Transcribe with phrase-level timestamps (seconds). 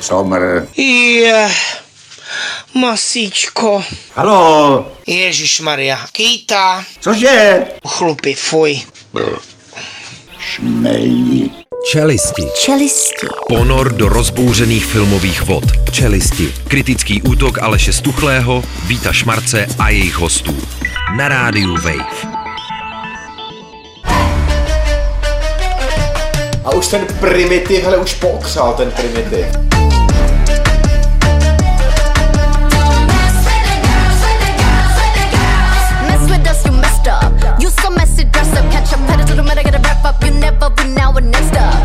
[0.00, 0.66] Somr.
[0.76, 1.50] Je,
[2.74, 3.84] masíčko.
[4.14, 5.98] Halo, Ježíš Maria.
[6.12, 6.84] Kýta.
[7.00, 7.66] cože?
[7.88, 8.80] Chlupy, fuj.
[10.38, 11.52] Šmelí.
[11.90, 12.42] Čelisti.
[12.64, 13.26] Čelisti.
[13.48, 15.64] Ponor do rozbouřených filmových vod.
[15.92, 16.54] Čelisti.
[16.68, 20.56] Kritický útok Aleše Stuchlého, Víta Šmarce a jejich hostů.
[21.16, 22.35] Na rádiu Wave.
[26.66, 29.46] A už ten primitiv, hele, už pootřál ten primitiv.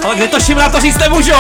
[0.04, 1.34] Ale kde to šimrá, to říct nemůžu!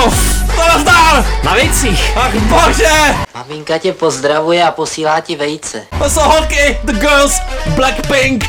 [0.55, 1.25] To nazdár!
[1.43, 2.17] Na vejcích!
[2.17, 3.15] Ach bože!
[3.35, 5.81] Maminka tě pozdravuje a posílá ti vejce.
[6.03, 7.41] To jsou holky, the girls,
[7.75, 8.45] Blackpink.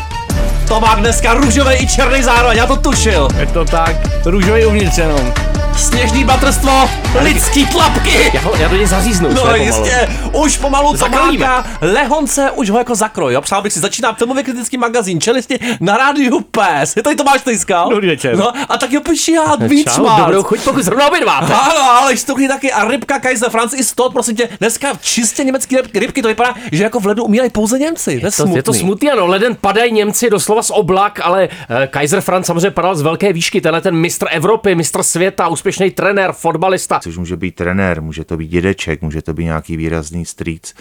[0.68, 3.28] To má dneska růžový i černý zároveň, já to tušil.
[3.38, 5.32] Je to tak, růžový uvnitř jenom.
[5.76, 8.30] Sněžný batrstvo, lidský tlapky.
[8.34, 9.28] Já, ho, já do něj zaříznu.
[9.28, 9.62] No pomalu.
[9.62, 11.46] jistě, už pomalu Zakrojíme.
[11.46, 13.40] Tomáka, Lehonce už ho jako zakroj, jo?
[13.40, 16.96] Přál bych si, začíná filmově kritický magazín, čelisti na rádiu PES.
[16.96, 17.90] Je tady Tomáš Tejskal?
[17.90, 18.36] Dobrý večer.
[18.36, 21.54] No a tak jo píši já, víc Čau, dobrou chuť, pokud zrovna obědváte.
[21.54, 25.76] Ano, ale štuchy taky a rybka Kaiser France i Stott, prosím tě, dneska čistě německé
[25.76, 28.20] rybky, rybky, to vypadá, že jako v ledu umírají pouze Němci.
[28.20, 28.56] To je, To, smutný.
[28.56, 32.70] je to smutný, ano, leden padají Němci doslova z oblak, ale eh, Kaiser Franz samozřejmě
[32.70, 37.00] padal z velké výšky, tenhle ten mistr Evropy, mistr světa, úspěšný trenér, fotbalista.
[37.02, 40.74] Což může být trenér, může to být dědeček, může to být nějaký výrazný strýc.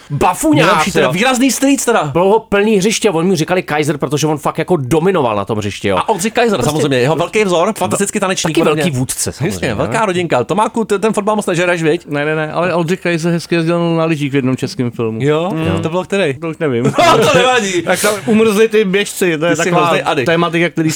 [0.66, 1.12] Nejlepší teda, jo.
[1.12, 2.04] výrazný strýc teda.
[2.04, 5.58] Bylo ho plný hřiště, on mu říkali Kaiser, protože on fakt jako dominoval na tom
[5.58, 5.98] hřišti, jo.
[5.98, 8.58] A Oldřich Kaiser samozřejmě, jeho velký vzor, fantastický tanečník.
[8.58, 9.54] Taky velký vůdce, samozřejmě.
[9.54, 10.44] Jasně, velká rodinka.
[10.44, 12.06] Tomáku, ty ten fotbal moc nežereš, viď?
[12.08, 15.20] Ne, ne, ne, ale Oldřich Kaiser hezky jezdil na lyžích v jednom českém filmu.
[15.22, 15.52] Jo,
[15.84, 16.40] to bylo který?
[16.40, 16.84] To už nevím.
[17.12, 17.82] No, to nevadí.
[17.82, 19.94] tak tam umrzli ty běžci, to je taková
[20.26, 20.90] tématika, který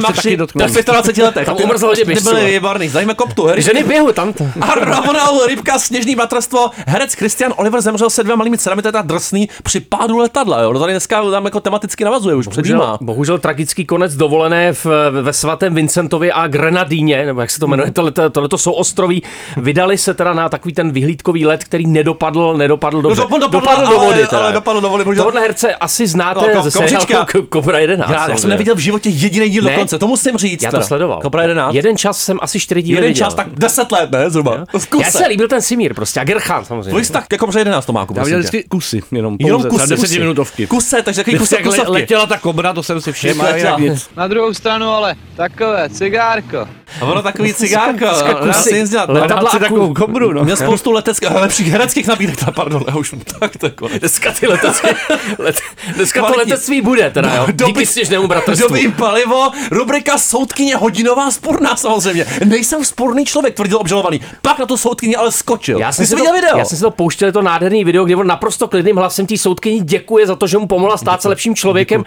[0.00, 0.82] mapři taky po dotkneme.
[0.82, 1.46] 25 letech.
[1.46, 3.46] Tam umrzl hodně Ty běžců, byli výborný, zajme koptu.
[3.46, 4.34] Hry- Ženy běhu tam.
[4.60, 8.92] A rovnou rybka, sněžný bratrstvo, herec Christian Oliver zemřel se dvěma malými dcerami, to je
[8.92, 10.72] ta drsný, při pádu letadla, jo.
[10.72, 12.98] To tady dneska tam jako tematicky navazuje už Bohužel, předjímá.
[13.00, 14.86] bohužel tragický konec dovolené v,
[15.22, 19.22] ve svatém Vincentovi a Grenadíně, nebo jak se to jmenuje, tohle, tohle to jsou ostroví.
[19.56, 23.20] Vydali se teda na takový ten vyhlídkový let, který nedopadl, nedopadl dobře.
[23.22, 24.26] dopadl, dopadl do ale- vody.
[24.30, 24.42] Teda.
[24.42, 25.24] ale dopadl do vody, bohužel.
[25.24, 27.06] Tohle herce asi znáte No, ze seriálu
[27.48, 28.10] Kobra 11.
[28.10, 29.70] Já, já jsem neviděl v životě jediný díl Ne?
[29.72, 30.62] dokonce, to musím říct.
[30.62, 31.20] Já to sledoval.
[31.20, 31.74] Kobra 11.
[31.74, 33.19] Jeden čas jsem asi čtyři díly viděl.
[33.24, 34.64] Čas, tak 10 let, ne, zhruba.
[34.78, 35.04] V kuse.
[35.04, 36.90] Já se líbil ten Simír prostě a Gerchan samozřejmě.
[36.90, 39.84] Tvůj vztah ke Kobře 11, Tomáku, Já prosím viděl vždycky kusy, jenom, Jenom pouze, kusy,
[39.84, 40.02] třeba kusy.
[40.02, 40.66] desetiminutovky.
[40.66, 43.70] Kuse, takže takový kusek jak letěla ta kobra, to jsem si všiml, Jak letěla.
[43.70, 44.08] jak nic.
[44.16, 46.68] Na druhou stranu ale takové, cigárko.
[47.00, 48.04] A ono takový cigárko.
[48.40, 49.08] No, já si nic dělat.
[49.08, 50.44] Letadla si takovou kobru, no.
[50.44, 54.00] Měl spoustu leteckých, lepších hereckých nabídek, teda, pardon, já už tak to je konec.
[54.00, 54.94] Dneska ty letecké,
[55.38, 55.60] let,
[55.94, 57.46] dneska to letectví bude teda, jo.
[57.66, 58.68] Díky sněžnému bratrstvu.
[58.68, 62.26] Dobrý palivo, rubrika soudkyně hodinová sporná samozřejmě.
[62.44, 64.20] Nejsem sporný člověk, tvrdil obžalovaný.
[64.42, 65.78] Pak na to soudkyně ale skočil.
[65.78, 66.58] Já jsem, si to, viděl video?
[66.58, 69.80] já jsem si to pouštěl, to nádherný video, kde on naprosto klidným hlasem té soudkyni
[69.80, 72.04] děkuje za to, že mu pomohla stát se lepším člověkem.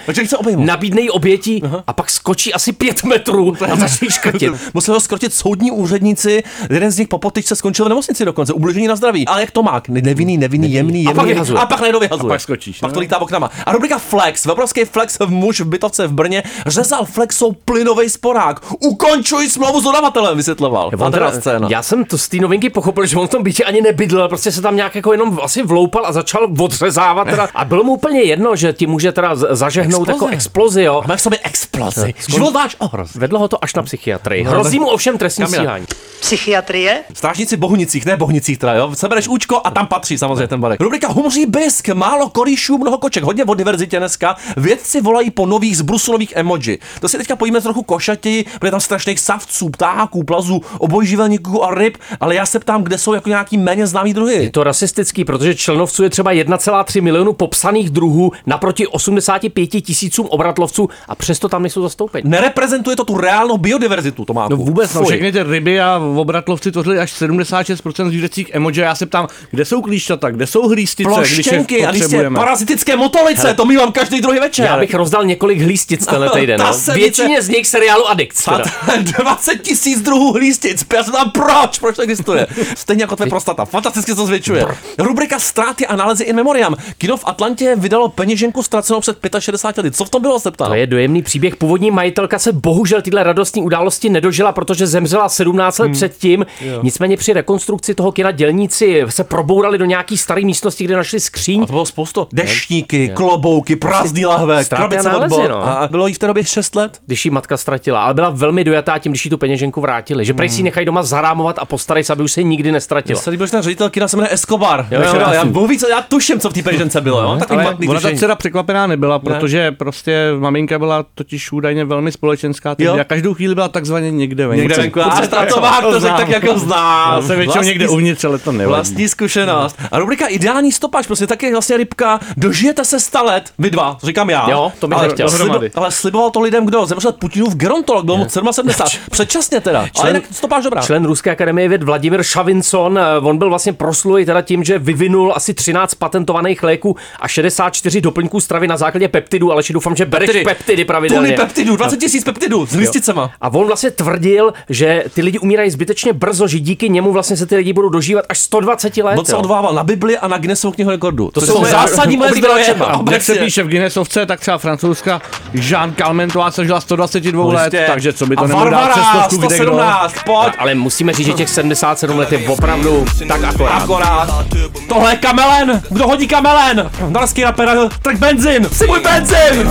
[0.55, 4.53] Nabídne jí obětí a pak skočí asi pět metrů a začne škrtit.
[4.73, 8.87] Museli ho skrotit soudní úředníci, jeden z nich po potyčce skončil v nemocnici dokonce, ubližení
[8.87, 9.27] na zdraví.
[9.27, 9.81] Ale jak to má?
[9.87, 11.13] Nevinný, nevinný, jemný, A jemný.
[11.15, 11.59] pak vyhazuje.
[11.59, 12.29] A pak najednou vyhazuje.
[12.29, 12.93] A pak skočíš, Pak no.
[12.93, 13.49] to lítá oknama.
[13.65, 18.61] A rubrika Flex, obrovský Flex v muž v bytovce v Brně, řezal Flexou plynový sporák.
[18.79, 20.91] Ukončuj smlouvu s dodavatelem, vysvětloval.
[21.11, 21.67] Teda- scéna.
[21.71, 24.51] Já jsem to z té novinky pochopil, že on v tom bytě ani nebydlel, prostě
[24.51, 27.47] se tam nějak jako jenom asi vloupal a začal odřezávat teda.
[27.55, 30.25] A bylo mu úplně jedno, že ti může teda zažehnout Exploze.
[30.25, 31.03] jako explozi, jo.
[31.07, 32.13] Má v sobě explozi.
[32.27, 33.15] Život váš ohroz.
[33.15, 34.43] Vedlo ho to až na psychiatrii.
[34.43, 35.63] No, Hrozí mu ovšem trestní Kamila.
[35.63, 35.85] stíhání.
[36.23, 37.03] Psychiatrie?
[37.13, 38.91] Strážníci Bohunicích, ne Bohunicích teda, jo.
[38.95, 40.81] Sebereš účko a tam patří samozřejmě ten barek.
[40.81, 44.35] Rubrika Humří bisk, málo korýšů, mnoho koček, hodně o diverzitě dneska.
[44.57, 46.79] Vědci volají po nových zbrusulových emoji.
[47.01, 51.97] To si teďka pojíme trochu košatěji, bude tam strašných savců, ptáků, plazů, obojživelníků a ryb,
[52.19, 54.33] ale já se ptám, kde jsou jako nějaký méně známý druhy.
[54.33, 60.89] Je to rasistický, protože členovců je třeba 1,3 milionu popsaných druhů naproti 85 tisíců obratlovců
[61.07, 62.29] a přesto tam nejsou zastoupeni.
[62.29, 64.47] Nereprezentuje to tu reálnou biodiverzitu, to má.
[64.53, 68.79] No vůbec, no, všechny ty ryby a obratlovci tvořili až 76% zvířecích emoji.
[68.79, 72.39] Já se ptám, kde jsou klíšťata, kde jsou hlístice, když je Ploštěnky a jistě potřebujeme.
[72.39, 73.53] parazitické motolice, Hele.
[73.53, 74.65] to mívám každý druhý večer.
[74.65, 76.59] Já bych rozdal několik hlístic tenhle týden.
[76.59, 76.93] No.
[76.93, 78.03] Většině z nich seriálu.
[78.33, 78.61] Fat,
[79.01, 80.85] 20 tisíc druhů hlístic.
[80.93, 81.79] Já se tam proč?
[81.79, 82.47] Proč to existuje?
[82.75, 83.65] Stejně jako tvoje prostata.
[83.65, 84.65] Fantasticky se to zvětšuje.
[84.97, 86.75] Rubrika Ztráty a nálezy in memoriam.
[86.97, 89.97] Kino v Atlantě vydalo peněženku ztracenou před 65 lety.
[89.97, 90.67] Co v tom bylo, se ptám?
[90.67, 91.55] To je dojemný příběh.
[91.55, 96.45] Původní majitelka se bohužel tyhle radostní události nedožila přežila, protože zemřela 17 let předtím.
[96.83, 101.63] Nicméně při rekonstrukci toho kina dělníci se probourali do nějaký staré místnosti, kde našli skříň.
[101.63, 102.27] A to bylo spoustu.
[102.33, 105.67] Deštníky, klobouky, prázdný lahve, krabice od nálezy, no.
[105.67, 106.99] A bylo jí v té době 6 let?
[107.05, 110.33] když ji matka ztratila, ale byla velmi dojatá tím, když jí tu peněženku vrátili, že
[110.33, 113.17] prej si nechají doma zarámovat a postarají se, aby už se nikdy nestratila.
[113.17, 114.87] Mně se líbilo, že ten ředitel kina se jmenuje Escobar.
[114.91, 115.51] Jo, jo, já, jasný.
[115.51, 117.21] Bůh ví, co, já tuším, co v té peněžence bylo.
[117.21, 117.39] Jo?
[117.49, 122.75] Ale matný ona ta dcera překvapená nebyla, protože prostě maminka byla totiž údajně velmi společenská,
[122.79, 122.97] Jo.
[123.01, 124.61] a každou chvíli byla takzvaně někde venku.
[124.61, 125.01] Někde venku.
[125.01, 127.21] A Stratovák to řekl tak, jako zná.
[127.21, 128.75] Jsem většinou někde uvnitř, ale to nevadí.
[128.75, 129.75] Vlastní zkušenost.
[129.91, 132.19] A rubrika Ideální stopaž, prostě taky vlastně rybka.
[132.37, 134.49] Dožijete se 100 let, vy dva, to říkám já.
[134.49, 135.29] Jo, to bych ale, nechtěl.
[135.29, 136.85] slibo, ale sliboval to lidem kdo?
[136.85, 139.01] Zemřel Putinův gerontolog, byl mu 77.
[139.11, 139.79] Předčasně teda.
[139.79, 140.81] Ale Člen- jinak stopáž dobrá.
[140.81, 145.33] Člen Ruské akademie věd Vladimír Šavinson, eh, on byl vlastně proslulý teda tím, že vyvinul
[145.35, 150.27] asi 13 patentovaných léků a 64 doplňků stravy na základě peptidů, ale doufám, že bereš
[150.27, 150.45] Peptidy.
[150.45, 151.27] peptidy pravidelně.
[151.27, 153.31] Tuny peptidů, 20 tisíc peptidů s listicema.
[153.41, 157.45] A on vlastně tvrdil, že ty lidi umírají zbytečně brzo, že díky němu vlastně se
[157.45, 159.19] ty lidi budou dožívat až 120 let.
[159.19, 161.29] On se odvával na Bibli a na Guinnessovu knihu rekordů.
[161.33, 162.65] To, jsou jsou zásadní moje zdroje.
[162.67, 163.35] jak se Obecně.
[163.35, 165.21] píše v Guinnessovce, tak třeba francouzská
[165.53, 167.83] Jean Calmentová se žila 122 let, Prostě.
[167.87, 169.55] takže co by to nemohlo dát přes stovku kde kdo.
[169.73, 170.53] 117, pojď.
[170.57, 173.69] Ale musíme říct, že těch 77 let je opravdu tak akorát.
[173.83, 174.45] Akorát.
[174.89, 175.81] Tohle je kamelen.
[175.89, 176.89] Kdo hodí kamelen?
[177.09, 178.67] Norský rapper, trk benzin.
[178.71, 179.69] Si můj benzin.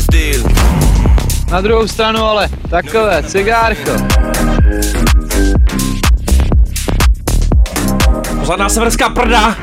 [0.00, 0.44] stil
[1.50, 3.90] Na druhou stranu ale takové, cigárko.
[8.40, 9.56] Pořádná severská prda.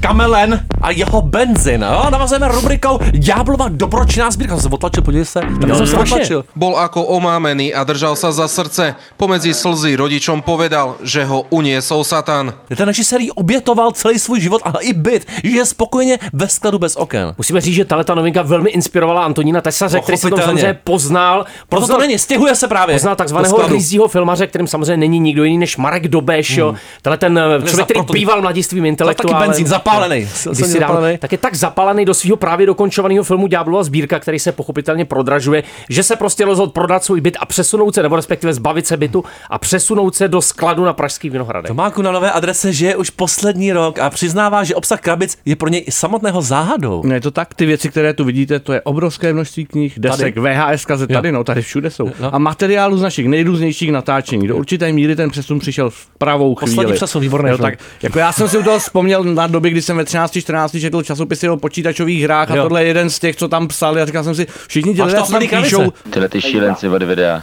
[0.00, 1.84] Kamelen a jeho benzin.
[1.84, 4.54] Jo, navazujeme rubrikou Ďáblova dobročinná sbírka.
[4.56, 5.40] Jsem se otlačil, podívej se.
[5.60, 6.44] Tak jsem se otlačil.
[6.56, 8.96] Bol ako omámený a držal sa za srdce.
[9.20, 12.52] Pomedzi slzy rodičom povedal, že ho uniesol Satan.
[12.72, 15.26] Ten režisér obětoval celý svůj život, ale i byt.
[15.44, 17.34] Žije spokojeně ve skladu bez oken.
[17.38, 21.44] Musíme říct, že tahle ta novinka velmi inspirovala Antonína Tesaře, který se tam samozřejmě poznal.
[21.68, 22.94] Proto to není, stěhuje se právě.
[22.94, 26.58] Poznal takzvaného hryzího filmaře, kterým samozřejmě není nikdo jiný než Marek Dobeš.
[26.58, 26.76] Hmm.
[27.02, 29.48] Tenhle ten člověk, který býval mladistvím intelektuálem.
[29.48, 30.20] benzín, zapálený.
[30.20, 31.18] Když Silně si dal, zapálený.
[31.18, 35.62] tak je tak zapálený do svého právě dokončovaného filmu Ďáblova sbírka, který se pochopitelně prodražuje,
[35.88, 39.24] že se prostě rozhodl prodat svůj byt a přesunout se, nebo respektive zbavit se bytu
[39.50, 41.68] a přesunout se do skladu na Pražský Vinohradech.
[41.68, 45.68] Tomáku na nové adrese žije už poslední rok a přiznává, že obsah krabic je pro
[45.68, 47.02] něj i samotného záhadou.
[47.04, 50.36] Ne, je to tak, ty věci, které tu vidíte, to je obrovské množství knih, desek,
[50.36, 52.10] VHS kazet, tady, no, tady všude jsou.
[52.20, 52.34] No.
[52.34, 54.48] A materiálu z našich nejrůznějších natáčení.
[54.48, 56.74] Do určité míry ten přesun přišel v pravou chvíli.
[56.74, 57.60] Poslední přesun, výborný film.
[57.60, 61.02] tak, jako já jsem si u toho vzpomněl na doby, kdy jsem ve 13-14 četl
[61.02, 62.62] časopisy o počítačových hrách a Jo.
[62.62, 65.22] tohle je jeden z těch, co tam psali a říkal jsem si, všichni ti lidé,
[65.22, 65.92] co tam píšou?
[66.10, 67.42] Tyhle ty šílenci od videa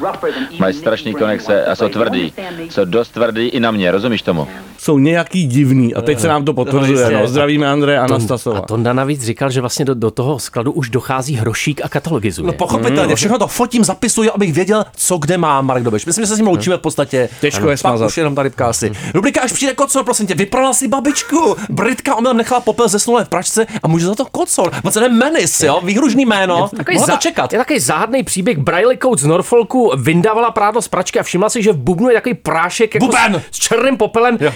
[0.59, 2.33] mají strašný konexe a jsou tvrdý.
[2.69, 4.47] Jsou dost tvrdý i na mě, rozumíš tomu?
[4.77, 6.99] Jsou nějaký divný a teď se nám to potvrzuje.
[7.01, 7.13] jistě.
[7.17, 8.61] No, zdravíme Andreje A Anastasova.
[8.61, 12.47] Tonda navíc říkal, že vlastně do, do toho skladu už dochází hrošík a katalogizuje.
[12.47, 16.05] No pochopitelně, všechno to fotím, zapisuju, abych věděl, co kde má Marek Dobeš.
[16.05, 17.29] Myslím, že se s ním loučíme v podstatě.
[17.41, 18.07] Těžko je Pak smazat.
[18.07, 18.91] Už jenom ta rybka asi.
[19.13, 21.55] Rubrika, až přijde kocor, prosím tě, vyprala si babičku.
[21.69, 24.71] Britka omylem nechala popel zesnulé v pračce a může za to kocor.
[24.89, 26.69] Se jmenuje Menis, jo, výhružný jméno.
[26.77, 27.53] Takový Mohla za- to čekat.
[27.53, 28.57] Je takový záhadný příběh.
[28.57, 32.15] Briley Coates z Norfolku vyndávala prádlo z pračky a všimla si, že v bubnu je
[32.15, 33.41] takový prášek jako Buben!
[33.51, 34.37] s, s černým popelem.
[34.41, 34.51] Jo.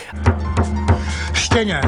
[1.33, 1.81] Štěně.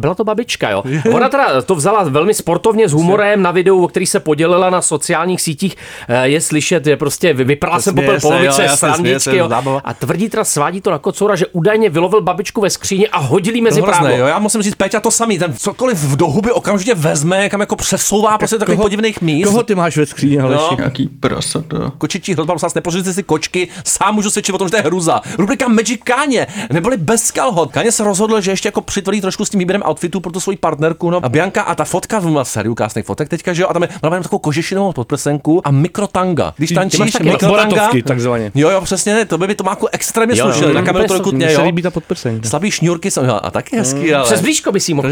[0.00, 0.82] A byla to babička, jo.
[1.14, 4.82] Ona teda to vzala velmi sportovně s humorem na videu, o který se podělila na
[4.82, 5.76] sociálních sítích.
[6.08, 9.48] Eh, Je slyšet, že prostě vy- vyprala jsem popel se, jo, polovice směje srandičky, jo.
[9.84, 13.54] A tvrdí teda svádí to na kocoura, že údajně vylovil babičku ve skříni a hodil
[13.54, 14.08] jí mezi prádlo.
[14.16, 17.76] jo, já musím říct, Péťa to samý, ten cokoliv do huby okamžitě vezme, kam jako
[17.76, 19.46] přesouvá prostě takových koho- podivných míst.
[19.48, 20.62] Koho ty máš ve skříně, Aleši?
[20.78, 20.84] No.
[20.84, 21.92] Jaký prasata.
[21.98, 24.82] Kočičí hrozba, prosím vás, nepořiďte si kočky, sám můžu svědčit o tom, že to je
[24.82, 25.20] hruza.
[25.38, 27.72] Rubrika Magic Káně, neboli bez kalhot.
[27.72, 30.56] Káně se rozhodl, že ještě jako přitvrdí trošku s tím výběrem outfitu pro tu svoji
[30.56, 31.10] partnerku.
[31.10, 31.20] No.
[31.22, 33.82] A Bianka a ta fotka, v má sériu krásných fotek teďka, že jo, a tam
[33.82, 36.54] je, má jenom takovou kožešinovou podprsenku a mikrotanga.
[36.56, 38.52] Když tančíš mikrotanga, takzvaně.
[38.54, 40.70] Jo, jo, přesně, to by mi to máku extrémně Jo, jo, slušelo.
[40.70, 41.64] jo, Na kameru to se jo.
[41.64, 42.48] líbí ta podprsenka.
[42.48, 44.24] Slabý šňůrky jsou, jo, a taky hezký, ale.
[44.24, 45.10] Přes blížko by si mohl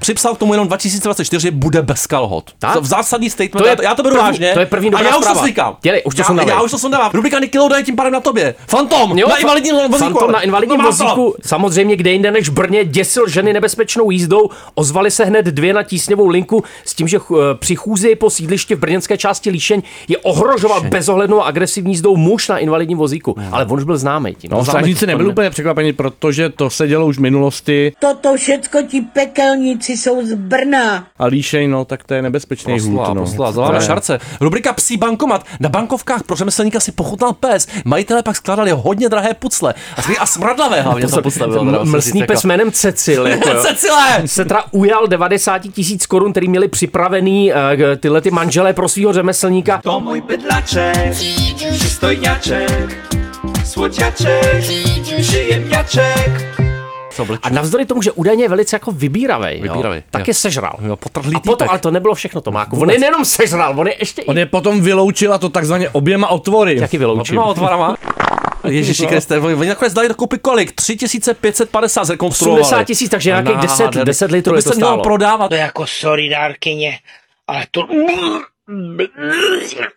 [0.00, 2.50] připsal k tomu jenom 2024 bude bez kalhot.
[2.80, 4.50] V zásadní statement, To je já, to, beru vážně.
[4.54, 5.76] to je první a dobrá já už to slíkám.
[5.82, 6.54] Dělej, už to sundávej.
[6.54, 7.10] já už to sundávám.
[7.14, 8.54] Rubrika Nickelodeon je tím pádem na tobě.
[8.68, 9.98] Fantom, na invalidním vozíku.
[9.98, 14.09] Fantom na invalidním no, má vozíku, samozřejmě kde jinde než v Brně, děsil ženy nebezpečnou
[14.10, 14.50] jízdou.
[14.74, 18.74] Ozvali se hned dvě na tísňovou linku s tím, že eh, při chůzi po sídlišti
[18.74, 23.36] v brněnské části Líšeň je ohrožoval bezohlednou a agresivní jízdou muž na invalidním vozíku.
[23.52, 24.50] Ale on už byl známý tím.
[24.50, 29.00] No, strážníci nebyli úplně překvapeni, protože to se dělo už v minulosti Toto všecko ti
[29.00, 31.06] pekelníci jsou z Brna.
[31.18, 33.14] a líšeň, no, tak to je nebezpečný Poslala, hůd.
[33.14, 33.74] No.
[33.74, 34.18] je- šarce.
[34.40, 35.44] Rubrika Psí bankomat.
[35.60, 37.66] Na bankovkách pro řemeslníka si pochutnal pes.
[37.84, 39.74] Majitelé pak skládali hodně drahé pucle.
[40.18, 41.64] A, smradlavé hlavně to postavil.
[41.64, 42.48] teda, musím Mlsný pes jako.
[42.48, 43.26] jménem Cecil.
[43.30, 43.62] Jako, jo.
[43.90, 44.28] Cecile!
[44.28, 47.58] Se teda ujal 90 tisíc korun, který měli připravený uh,
[48.00, 49.80] tyhle ty manželé pro svého řemeslníka.
[49.82, 51.12] To můj bydlaček,
[51.72, 53.10] přistojňaček,
[53.64, 54.64] svodňaček,
[55.20, 56.60] příjemňaček.
[57.42, 60.24] A navzdory tomu, že údajně je velice jako vybíravý, Vybíravej, jo, tak jo.
[60.28, 60.72] je sežral.
[60.86, 62.80] Jo, potrhlý a potom, ale to nebylo všechno, Tomáku.
[62.80, 66.28] On je nejenom sežral, on je ještě On je potom vyloučil a to takzvaně oběma
[66.28, 66.76] otvory.
[66.80, 67.38] Jaký vyloučil?
[67.38, 67.96] Oběma otvarama.
[68.68, 69.08] Ježíši No.
[69.08, 70.72] Kriste, oni nakonec dali dokupy kolik?
[70.72, 72.60] 3550 zrekonstruovali.
[72.62, 74.04] 80 tisíc, takže nějakých 10, Nádherný.
[74.06, 75.02] 10 litrů to by se mělo stálo.
[75.02, 75.48] prodávat.
[75.48, 76.98] To je jako sorry, dárkyně,
[77.48, 77.86] ale to...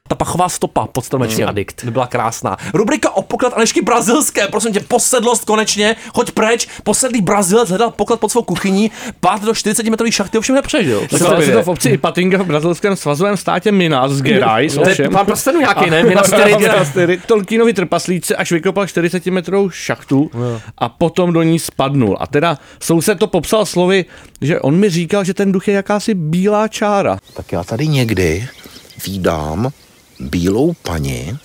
[0.08, 1.50] Ta pachová stopa pod stromečkem.
[1.50, 1.84] Adikt.
[1.84, 2.58] By byla krásná.
[2.74, 4.48] Rubrika o poklad Alešky brazilské.
[4.48, 5.96] Prosím tě, posedlost konečně.
[6.16, 6.68] Hoď preč.
[6.84, 8.92] Posedlý Brazilec hledal poklad pod svou kuchyní.
[9.20, 11.02] Pát do 40 metrový šachty ovšem nepřežil.
[11.12, 14.74] Tak to, to v obci Ipatinga v brazilském svazovém státě Minas Gerais.
[14.74, 15.12] To je ovšem.
[15.12, 16.04] pán prstenů nějaký, ne?
[16.04, 16.32] Minas
[16.94, 17.26] Tirith.
[17.26, 20.32] Tolkienovi trpaslíci až vykopal 40 metrů šachtu
[20.78, 22.18] a potom do ní spadnul.
[22.20, 24.06] A teda soused to popsal slovy,
[24.44, 27.18] že on mi říkal, že ten duch je jakási bílá čára.
[27.34, 28.48] Tak já tady někdy
[29.06, 29.72] vídám
[30.20, 31.38] bílou paní,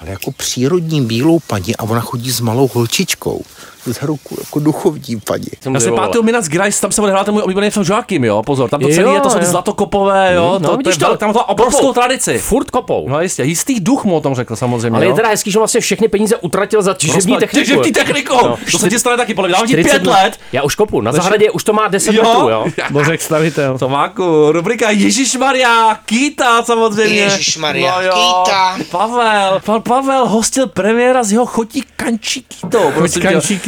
[0.00, 3.42] ale jako přírodní bílou paní a ona chodí s malou holčičkou.
[3.86, 5.46] Za ruku jako duchovní paní.
[5.74, 8.70] Já si pamatuju Minas Gerais, tam se odehrál ten můj oblíbený film Joachim, jo, pozor,
[8.70, 10.94] tam to Jo, celé je, to jsou ty zlatokopové, jo, Hmm, no, to, to, vidíš
[10.94, 11.92] je, to, tam to obrovskou kopou.
[11.92, 12.38] tradici.
[12.38, 13.08] Furt kopou.
[13.08, 15.10] No jistě, jistý duch mu o tom řekl samozřejmě, Ale jo.
[15.10, 17.66] je teda hezký, že vlastně všechny peníze utratil za těžební techniku.
[17.66, 18.46] Těžební technikou!
[18.46, 20.38] No, To se ti stane taky, podle mě, dám ti 40 pět let.
[20.52, 22.66] Já už kopu, na zahradě už to má 10 metrů, jo.
[22.90, 23.78] Bořek stavitel.
[23.78, 27.20] Tomáku, rubrika Ježíš Maria, Kýta samozřejmě.
[27.20, 28.12] Ježišmarja, no jo.
[28.44, 28.76] Kýta.
[28.90, 32.92] Pavel, pan Pavel hostil premiéra z jeho chotí Kančí Kýto.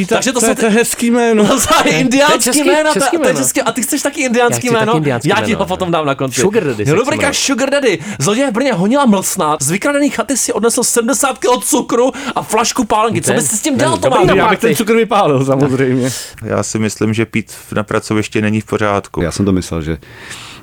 [0.06, 1.44] Kýta, Takže to to jsou je- to je hezký jméno.
[1.48, 3.40] No, to je indiánský český- jméno, to, český jméno.
[3.64, 4.96] a ty chceš taky Já indiánský taky jméno?
[4.96, 6.40] indiánský Já ti ho potom dám na konci.
[6.40, 7.34] Sugar Daddy Rubrika jmenovat.
[7.34, 7.98] Sugar Daddy.
[8.18, 12.84] Zloděj v Brně honila mlsna, z vykradených chaty si odnesl 70 kg cukru a flašku
[12.84, 13.22] pálenky.
[13.22, 16.10] Co bys s tím dělal, na Já bych ten cukr vypálil samozřejmě.
[16.44, 19.22] Já si myslím, že pít na pracovišti není v pořádku.
[19.22, 19.98] Já jsem to myslel, že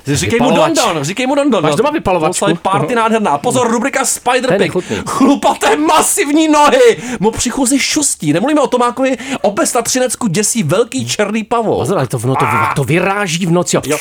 [0.06, 0.76] Říkej mu Vypalovač.
[0.76, 1.62] Dondon, říkej mu Dondon.
[1.62, 2.54] Máš doma vypalovačku?
[2.62, 3.38] Party nádherná.
[3.38, 4.58] Pozor, rubrika To je Spider-Pig.
[4.58, 4.96] nechutný.
[5.06, 6.96] Chlupaté masivní nohy.
[7.20, 8.32] Mu přichozí šustí.
[8.32, 11.78] Nemluvíme o Tomákovi, obec na Třinecku děsí velký černý pavou.
[11.78, 12.46] Pozor, ale to, no, to,
[12.76, 13.76] to vyráží v noci.
[13.76, 13.98] Jo.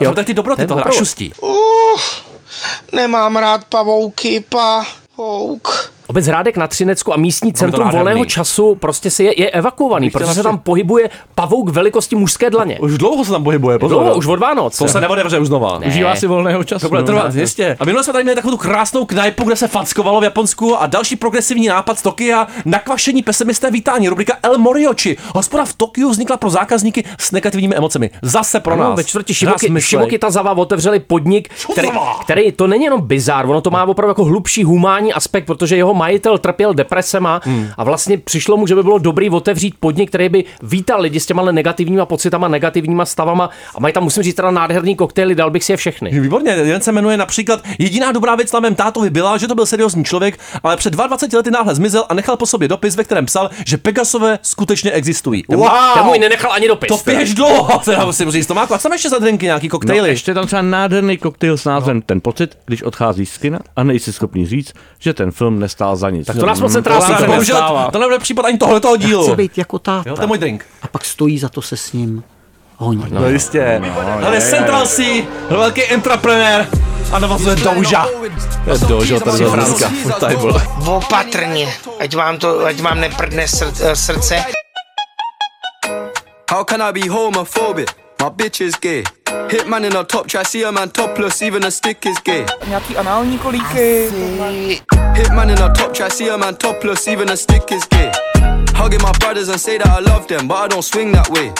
[0.00, 0.94] Jo, tak ty dobroty doprovod.
[0.94, 1.32] šustí.
[1.40, 1.50] Uh,
[2.92, 5.92] nemám rád pavouky, pavouk.
[6.08, 10.20] Obec Hrádek na Třinecku a místní centrum volného času prostě se je, je evakuovaný, chtěl
[10.20, 12.78] protože se tam pohybuje pavouk velikosti mužské dlaně.
[12.80, 14.02] Už dlouho se tam pohybuje, pozor.
[14.02, 14.78] Dlouho, už od Vánoc.
[14.78, 15.80] To se neodevře už znova.
[15.86, 16.86] Užívá si volného času.
[16.86, 17.06] To bude no.
[17.06, 17.76] trvat, jistě.
[17.80, 20.86] A minule jsme tady měli takovou tu krásnou knajpu, kde se fackovalo v Japonsku a
[20.86, 22.46] další progresivní nápad z Tokia.
[22.64, 25.16] Nakvašení pesimisté vítání, rubrika El Moriochi.
[25.34, 28.10] Hospoda v Tokiu vznikla pro zákazníky s negativními emocemi.
[28.22, 28.96] Zase pro Ano, nás.
[28.96, 29.98] ve čtvrti Shibuki, myslej.
[29.98, 31.88] Shibuki Tazawa otevřeli podnik, který,
[32.22, 35.97] který, to není jenom bizár, ono to má opravdu jako hlubší humánní aspekt, protože jeho
[35.98, 37.68] majitel trpěl depresema Hmm.
[37.76, 41.26] a vlastně přišlo mu, že by bylo dobrý otevřít podnik, který by vítal lidi s
[41.26, 45.64] těma negativníma pocitama, negativníma stavama a mají tam, musím říct, teda nádherný koktejly, dal bych
[45.64, 46.20] si je všechny.
[46.20, 49.66] Výborně, jeden se jmenuje například Jediná dobrá věc na mém tátovi byla, že to byl
[49.66, 53.26] seriózní člověk, ale před 22 lety náhle zmizel a nechal po sobě dopis, ve kterém
[53.26, 55.44] psal, že Pegasové skutečně existují.
[55.50, 56.88] Můj- Ten můj nenechal ani dopis.
[56.88, 58.46] To pěš dlouho, teda musím říct.
[58.46, 60.08] Tomáku, a co máš ještě za drinky, nějaký No, koktejly?
[60.08, 62.02] ještě tam třeba nádherný koktejl s názvem No.
[62.06, 66.10] Ten pocit, když odchází z kina a nejsi schopný říct, že ten film nestál za
[66.10, 66.26] nic.
[66.26, 69.22] Tak to nás moc Mm, netrápí, Bohužel, to nebude případ ani tohletoho dílu.
[69.26, 70.08] Chci být jako táta.
[70.10, 70.66] Jo, to je můj drink.
[70.82, 72.22] A pak stojí za to se s ním
[72.76, 73.10] honit.
[73.12, 73.82] No jistě.
[74.20, 76.66] Hele, Central Sea, velký entrepreneur
[77.12, 78.06] a navazuje Douža.
[78.64, 79.90] To je Doužo, tady byl dneska.
[80.20, 80.62] Tady byl.
[80.86, 84.44] Opatrně, ať vám to, ať vám neprdne sr- srdce.
[86.50, 87.90] How can I be homophobic?
[88.20, 89.04] My bitch is gay.
[89.48, 92.46] Hitman in a top try, see a man topless, even a stick is gay.
[92.68, 94.08] Nějaký anální kolíky.
[95.14, 98.10] Hitman in a top try, see a man topless, even a stick is gay.
[98.78, 101.52] Hugging my brothers and say that I love them, but I don't swing that way.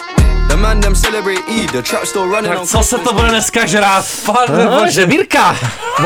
[0.49, 3.29] The man them celebrate Eid, the trap still running Tak on co se to bude
[3.29, 4.05] dneska žrát?
[4.27, 4.91] Pane No, bože.
[4.93, 5.57] žebírka.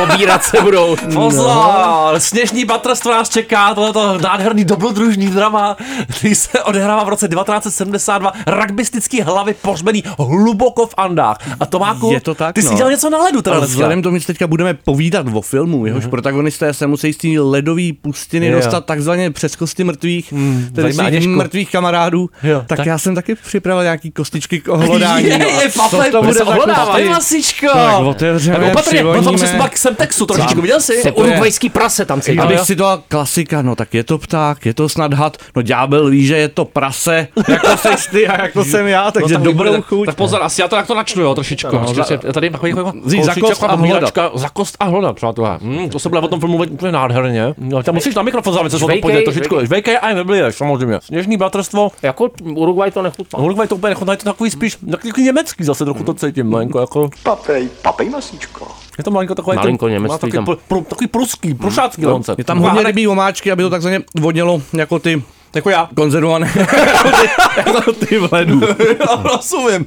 [0.03, 0.97] Obírat se budou.
[1.15, 5.77] Pozor, sněžní batrstvo nás čeká, tohleto nádherný dobrodružný drama,
[6.17, 11.37] který se odehrává v roce 1972, rugbystický hlavy pohřbený hluboko v Andách.
[11.61, 12.77] A Tomáku, Je to tak, ty jsi no.
[12.77, 13.73] dělal něco na ledu teda Ale dneska.
[13.75, 17.29] vzhledem k tomu, že teďka budeme povídat o filmu, jehož protagonisté se musí z té
[17.41, 18.57] ledové pustiny Jo.
[18.57, 20.35] dostat takzvaně přes kosti mrtvých,
[20.75, 21.31] tedy Aněšku.
[21.31, 25.27] mrtvých kamarádů, Jo, tak, tak- já jsem taky připravil nějaký kostičky k ohlodání.
[25.27, 27.09] Je, no je, co Pape, to bude se za ohlodává, kosty?
[27.09, 27.67] Vlasičko.
[27.75, 29.47] Tak otevřeme, opatrně, potom přivoníme.
[29.49, 31.03] si pak sem textu trošičku, viděl jsi?
[31.03, 32.43] To je urugvajský prase tam cítil.
[32.43, 36.11] Abych si to klasika, no tak je to pták, je to snad had, no ďábel
[36.11, 39.83] ví, že je to prase, jako seš ty a jako jsem já, takže tak dobrou
[39.83, 40.07] chuť.
[40.07, 41.77] Tak pozor, asi já to takto načnu, jo, trošičku.
[41.77, 44.15] No, za- tady takový jako Vzít za kost a hlodat.
[44.35, 45.59] Za kost a hlodat, přátelé.
[45.63, 47.55] Hmm, to se bude o tom filmu úplně nádherně.
[47.59, 49.65] No, tam musíš na mikrofon závět, co se o tom Žvejkej, pojde trošičku.
[49.67, 49.99] žvejkej.
[50.03, 50.92] A nebyli, samozřejmě.
[51.01, 51.91] Sněžný bratrstvo.
[52.03, 53.39] Jako Uruguay to nechutná.
[53.39, 56.81] Uruguay to úplně nechutná, je to takový spíš, takový německý zase trochu to cítím, malinko,
[56.81, 57.11] jako.
[57.23, 58.69] Papej, papej masíčko.
[58.99, 59.57] Je to malinko takové.
[59.57, 60.45] Malinko němectví má takový, tam.
[60.45, 62.35] pr, pr, takový pruský, prušácký lonce.
[62.39, 65.23] je tam hodně rybí omáčky, aby to takzvaně vonělo jako ty
[65.55, 65.89] Jako já.
[65.97, 66.51] konzervované,
[67.57, 68.61] jako ty v ledu.
[69.01, 69.87] Já rozumím.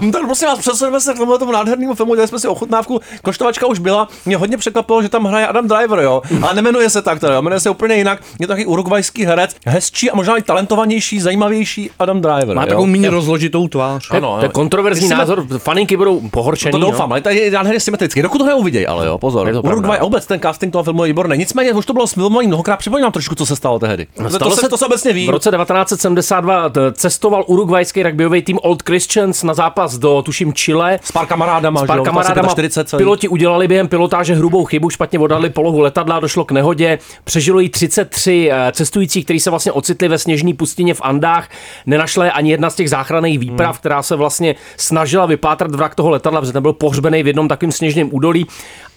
[0.00, 3.00] Hm, Tak prosím vás, přesuneme se k tomuhle tomu nádhernému filmu, dělali jsme si ochutnávku,
[3.22, 4.08] koštovačka už byla.
[4.26, 6.22] Mě hodně překvapilo, že tam hraje Adam Driver, jo.
[6.42, 7.42] Ale nemenuje se tak teda, jo.
[7.42, 8.20] jmenuje se úplně jinak.
[8.40, 12.56] Je to takový urugvajský herec, hezčí a možná i talentovanější, zajímavější Adam Driver.
[12.56, 12.68] Má jo.
[12.68, 14.08] takovou méně rozložitou tvář.
[14.10, 16.72] Ano, To je kontroverzní jsme- názor, faninky budou pohorčený.
[16.72, 16.90] To no.
[16.90, 18.22] doufám, ale to je nádherně symetrický.
[18.22, 19.52] Dokud to neuviděj, ale jo, pozor.
[19.52, 19.62] To.
[19.62, 21.38] Uruguay a vůbec ten casting toho filmu je výborný.
[21.38, 22.76] Nicméně už to bylo filmovaný mnohokrát.
[22.76, 24.06] Připomínám trošku, co se stalo tehdy.
[24.22, 25.26] to, Stalo se, to se obecně ví.
[25.26, 30.98] V roce 1972 t- cestoval urugvajský rugbyový tým Old Christians na zápas do, tuším, Chile.
[31.02, 33.00] S pár kamarádama, S pár kamarádama 40 celý.
[33.00, 37.68] piloti udělali během pilotáže hrubou chybu, špatně odhadli polohu letadla, došlo k nehodě, přežilo jí
[37.68, 41.48] 33 eh, cestujících, kteří se vlastně ocitli ve sněžní pustině v Andách.
[41.86, 43.78] Nenašla je ani jedna z těch záchranných výprav, Hmm.
[43.80, 47.72] která se vlastně snažila vypátrat vrak toho letadla, protože ten byl pohřbený v jednom takovém
[47.72, 48.46] sněžném údolí.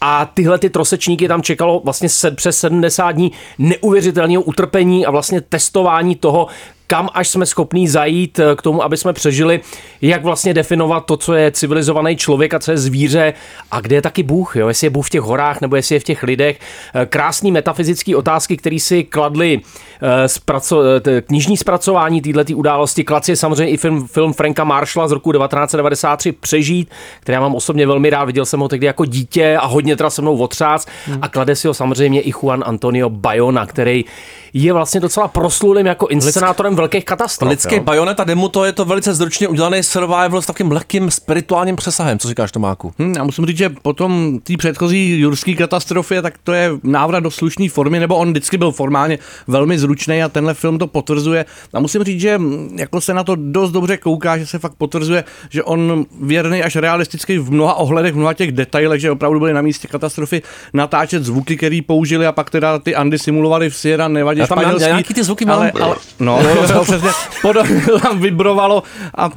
[0.03, 5.90] A tyhle ty trosečníky tam čekalo vlastně přes 70 dní neuvěřitelného utrpení a vlastně testování
[6.15, 6.47] toho,
[6.91, 9.59] kam až jsme schopní zajít eh, k tomu, aby jsme přežili,
[10.01, 13.33] jak vlastně definovat to, co je civilizovaný člověk a co je zvíře
[13.71, 14.67] a kde je taky Bůh, jo?
[14.67, 16.59] jestli je Bůh v těch horách nebo jestli je v těch lidech.
[16.95, 19.59] Eh, Krásný metafyzické otázky, které si kladly
[20.01, 20.83] eh, zpraco-
[21.21, 23.03] knižní zpracování této události.
[23.03, 27.41] Klad si je samozřejmě i film, film Franka Marshalla z roku 1993 Přežít, který já
[27.41, 30.37] mám osobně velmi rád, viděl jsem ho tehdy jako dítě a hodně teda se mnou
[30.37, 30.87] otřác
[31.21, 34.05] a klade si ho samozřejmě i Juan Antonio Bayona, který
[34.53, 37.49] je vlastně docela proslulým jako inscenátorem velkých katastrof.
[37.49, 37.83] Lidský jo.
[37.83, 42.19] bajonet a demo to je to velice zručně udělaný survival s takovým lehkým spirituálním přesahem.
[42.19, 42.93] Co říkáš, Tomáku?
[42.99, 47.31] Hm, já musím říct, že potom té předchozí jurské katastrofě, tak to je návrat do
[47.31, 51.45] slušné formy, nebo on vždycky byl formálně velmi zručný a tenhle film to potvrzuje.
[51.73, 54.73] A musím říct, že hm, jako se na to dost dobře kouká, že se fakt
[54.77, 59.39] potvrzuje, že on věrný až realistický v mnoha ohledech, v mnoha těch detailech, že opravdu
[59.39, 60.41] byly na místě katastrofy
[60.73, 64.81] natáčet zvuky, které použili a pak teda ty Andy simulovali v Sierra Nevadě Tam španělský.
[64.83, 65.57] já nějaký ty zvuky mám.
[65.59, 66.39] ale, ale, no,
[66.73, 67.09] no, přesně,
[67.41, 67.55] pod,
[68.01, 68.83] tam vibrovalo
[69.17, 69.29] a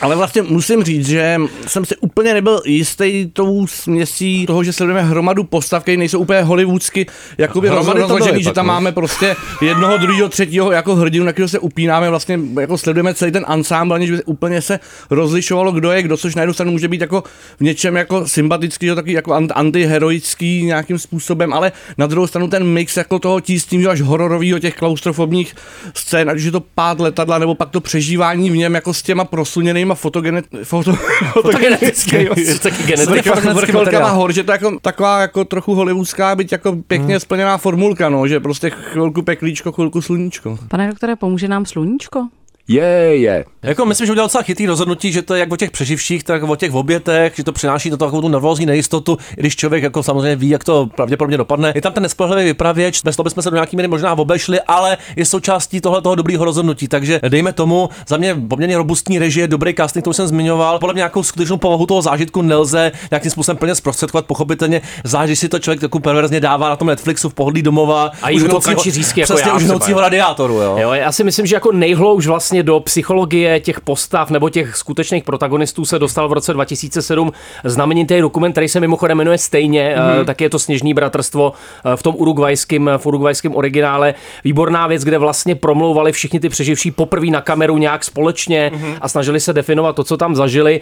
[0.00, 5.02] ale vlastně musím říct, že jsem si úplně nebyl jistý tou směsí toho, že sledujeme
[5.02, 7.06] hromadu postav, které nejsou úplně hollywoodsky
[7.38, 8.72] jakoby Hromady rozložený, že tam no.
[8.72, 13.32] máme prostě jednoho, druhého, třetího jako hrdinu, na kterého se upínáme, vlastně jako sledujeme celý
[13.32, 16.88] ten ansámbl, aniž by úplně se rozlišovalo, kdo je kdo, což na jednu stranu může
[16.88, 17.24] být jako
[17.58, 22.64] v něčem jako sympatický, taky jako ant- antiheroický nějakým způsobem, ale na druhou stranu ten
[22.64, 25.54] mix jako toho tísním až hororového těch klaustrofobních
[25.94, 29.02] scén, ať už je to pád letadla, nebo pak to přežívání v něm jako s
[29.02, 29.24] těma
[29.56, 30.92] prosuněnýma fotogene, foto,
[31.32, 32.10] Fotogenetický,
[32.62, 36.76] taky genetický vrch- vrcholkama hor, že to je jako, taková jako trochu hollywoodská, byť jako
[36.86, 37.20] pěkně Hmm.
[37.20, 40.58] splněná formulka, no, že prostě chvilku peklíčko, chvilku sluníčko.
[40.68, 42.28] Pane doktore, pomůže nám sluníčko?
[42.68, 43.44] Je, je.
[43.62, 46.42] Jako myslím, že udělal docela chytrý rozhodnutí, že to je jak o těch přeživších, tak
[46.42, 49.82] o těch obětech, že to přináší do toho takovou tu nervózní nejistotu, i když člověk
[49.82, 51.72] jako samozřejmě ví, jak to pravděpodobně dopadne.
[51.74, 54.96] Je tam ten nespolehlivý vypravěč, bez toho bychom se do nějaký míry možná obešli, ale
[55.16, 56.88] je součástí tohle toho dobrého rozhodnutí.
[56.88, 60.78] Takže dejme tomu, za mě poměrně robustní režie, dobrý casting, to už jsem zmiňoval.
[60.78, 64.82] Podle mě nějakou skutečnou povahu toho zážitku nelze nějakým způsobem plně zprostředkovat, pochopitelně,
[65.24, 68.10] když si to člověk takovou perverzně dává na tom Netflixu v pohodlí domova.
[68.22, 70.76] A jí už hnoucího- řízky jako přesně já už hnoucího radiátoru, jo.
[70.80, 75.24] Jo, já si myslím, že jako nejhlouž vlastně do psychologie těch postav nebo těch skutečných
[75.24, 77.32] protagonistů se dostal v roce 2007
[77.64, 80.18] znamenitý dokument, který se mimochodem jmenuje stejně, Mhm.
[80.18, 80.24] mm.
[80.24, 81.52] tak je to Sněžný bratrstvo
[81.84, 84.14] eh, v tom urugvajském, v urugvajském originále.
[84.44, 88.94] Výborná věc, kde vlastně promlouvali všichni ty přeživší poprvé na kameru nějak společně Mhm.
[89.00, 90.80] a snažili se definovat to, co tam zažili.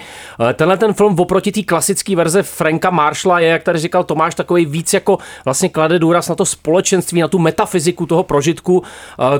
[0.51, 4.35] Eh, Tenhle ten film oproti té klasické verze Franka Marshalla je, jak tady říkal Tomáš,
[4.35, 8.83] takový víc jako vlastně klade důraz na to společenství, na tu metafyziku toho prožitku.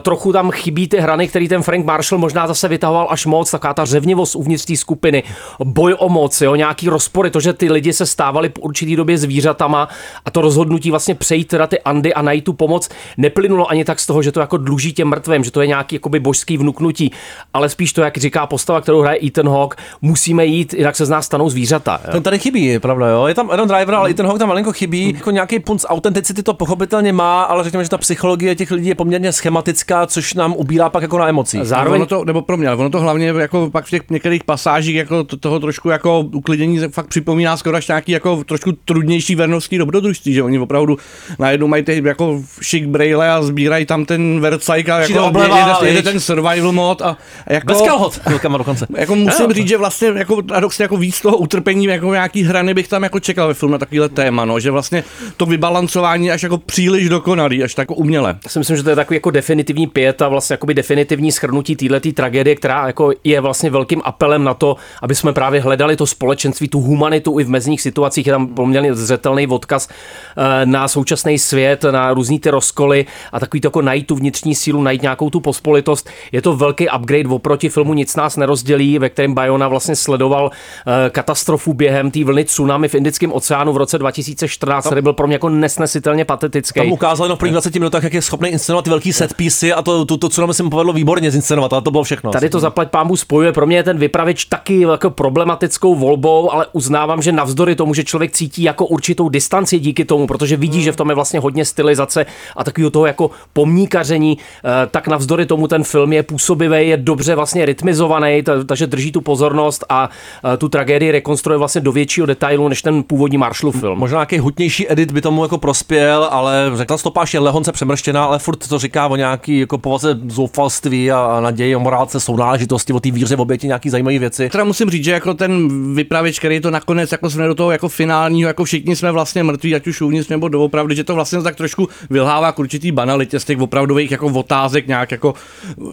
[0.03, 3.75] Trochu tam chybí ty hrany, který ten Frank Marshall možná zase vytahoval až moc, taková
[3.75, 5.23] ta řevnivost uvnitř té skupiny,
[5.65, 9.19] boj o moc, jo, nějaký rozpory, to, že ty lidi se stávali po určitý době
[9.19, 9.89] zvířatama
[10.25, 14.01] a to rozhodnutí vlastně přejít teda ty Andy a najít tu pomoc neplynulo ani tak
[14.01, 17.13] z toho, že to jako dluží těm mrtvým, že to je nějaký jakoby božský vnuknutí,
[17.55, 21.11] ale spíš to, jak říká postava, kterou hraje Ethan Hawke, musíme jít, jinak se z
[21.11, 22.01] nás stanou zvířata.
[22.05, 22.13] Jo.
[22.13, 23.27] Ten tady chybí, je pravda, jo.
[23.27, 25.13] Je tam Adam Driver, ale i ten Hawk tam malinko chybí.
[25.15, 28.95] Jako nějaký punc autenticity to pochopitelně má, ale řekněme, že ta psychologie těch lidí je
[28.95, 31.65] poměrně schematická, což nám ubírá pak jako na emocích.
[31.65, 34.97] Zároveň to, nebo pro mě, ale ono to hlavně jako pak v těch některých pasážích
[34.97, 39.79] jako to, toho trošku jako uklidění fakt připomíná skoro až nějaký jako trošku trudnější vernovský
[39.79, 40.99] dobrodružství, že oni opravdu
[41.39, 45.89] najednou mají ty jako šik braille a sbírají tam ten Versailles a jako obleva, jede,
[45.89, 48.21] jede, ten survival mod a, a jako, Bez kalhot,
[48.59, 48.87] dokonce.
[48.97, 52.89] jako musím říct, že vlastně jako paradoxně jako víc toho utrpení, jako nějaký hrany bych
[52.89, 55.05] tam jako čekal ve filmu na takovýhle téma, no, že vlastně
[55.37, 58.39] to vybalancování je až jako příliš dokonalý, až tak jako uměle.
[58.45, 61.77] Já si myslím, že to je takový jako definitivní pět a vlastně jakoby definitivní schrnutí
[62.05, 66.07] této tragédie, která jako je vlastně velkým apelem na to, aby jsme právě hledali to
[66.07, 68.27] společenství, tu humanitu i v mezních situacích.
[68.27, 73.61] Je tam poměrně zřetelný odkaz eh, na současný svět, na různý ty rozkoly a takový
[73.61, 76.11] to jako najít tu vnitřní sílu, najít nějakou tu pospolitost.
[76.33, 81.11] Je to velký upgrade oproti filmu Nic nás nerozdělí, ve kterém Bayona vlastně sledoval eh,
[81.11, 85.35] katastrofu během té vlny tsunami v Indickém oceánu v roce 2014, který byl pro mě
[85.35, 86.81] jako nesnesitelně patetický.
[86.81, 89.35] Tam ukázal jenom v prvních 20 minutách, jak je schopný inscenovat velký set
[89.75, 92.31] a to, to, to, co nám se mu povedlo výborně zinscenovat, ale to bylo všechno.
[92.31, 93.53] Tady to zaplať pámbu spojuje.
[93.53, 98.05] Pro mě je ten vypravěč taky jako problematickou volbou, ale uznávám, že navzdory tomu, že
[98.05, 101.65] člověk cítí jako určitou distanci díky tomu, protože vidí, že v tom je vlastně hodně
[101.65, 106.97] stylizace a takového toho jako pomníkaření, eh, tak navzdory tomu ten film je působivý, je
[106.97, 110.11] dobře vlastně rytmizovaný, ta- takže drží tu pozornost a
[110.55, 113.99] eh, tu tragédii rekonstruuje vlastně do většího detailu než ten původní Marshallův film.
[113.99, 118.39] Možná nějaký hutnější edit by tomu jako prospěl, ale řekla stopáž je lehonce přemrštěná, ale
[118.39, 123.01] furt to říká o nějaký jako povaze zoufalství a, a naději, o morálce, sounáležitosti, o
[123.01, 124.49] té víře v oběti, nějaký zajímavé věci.
[124.51, 127.89] Teda musím říct, že jako ten vypravěč, který to nakonec jako jsme do toho jako
[127.89, 131.57] finálního, jako všichni jsme vlastně mrtví, ať už uvnitř nebo doopravdy, že to vlastně tak
[131.57, 135.35] trošku vylhává k určitý banalitě z těch opravdových jako otázek nějak jako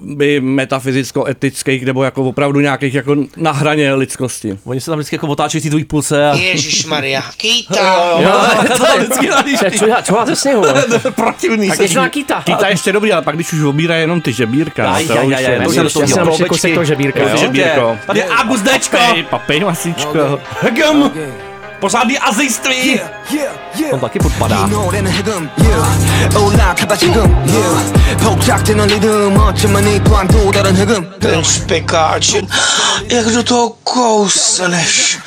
[0.01, 4.57] by metafyzicko-etických nebo jako opravdu nějakých jako na hraně lidskosti.
[4.63, 6.35] Oni se tam vždycky jako otáčejí v té tvojí půlce a...
[6.35, 7.23] Ježíš Maria.
[7.37, 8.19] Kýta.
[9.77, 10.63] Co, co máte sněhu?
[11.15, 11.67] Protivný.
[11.67, 12.41] Tak ještě na Kýta.
[12.45, 14.93] Kýta je ještě dobrý, ale pak když už obírá jenom ty žebírka.
[14.93, 15.45] Aj, aj, už aj,
[15.77, 17.19] aj, to dost Já jsem kousek toho žebírka.
[17.19, 17.97] Jo, žebírko.
[18.07, 18.97] Tady je abuzdečko.
[18.97, 20.39] Papej, papej, masíčko.
[20.61, 21.11] Hegem.
[21.79, 22.99] Pořádný azijství.
[23.91, 24.69] On taky podpadá.
[31.19, 32.33] Ten špekáč,
[33.09, 35.17] jak do toho kousneš.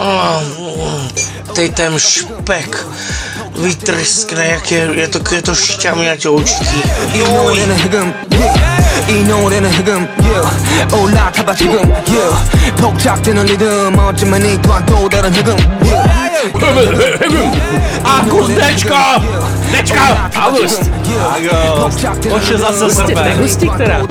[0.00, 1.08] Mm,
[1.54, 2.86] Teď ten špek
[3.58, 5.54] vytryskne, jak je, je to, je to
[9.08, 10.96] 이 노래는 흑음 yeah.
[10.96, 12.76] 올라타봐 지금 yeah.
[12.76, 16.23] 복잡되는 리듬 어쩌면 이 또한 또 다른 흑음 yeah.
[16.34, 17.34] Šťavňatoučký.
[17.34, 17.50] Juj.
[18.04, 18.96] Aguzdečko.
[19.72, 20.30] Dečka.
[20.36, 20.90] August.
[22.36, 23.32] Už je zase srpen.
[23.38, 24.06] hustý, která.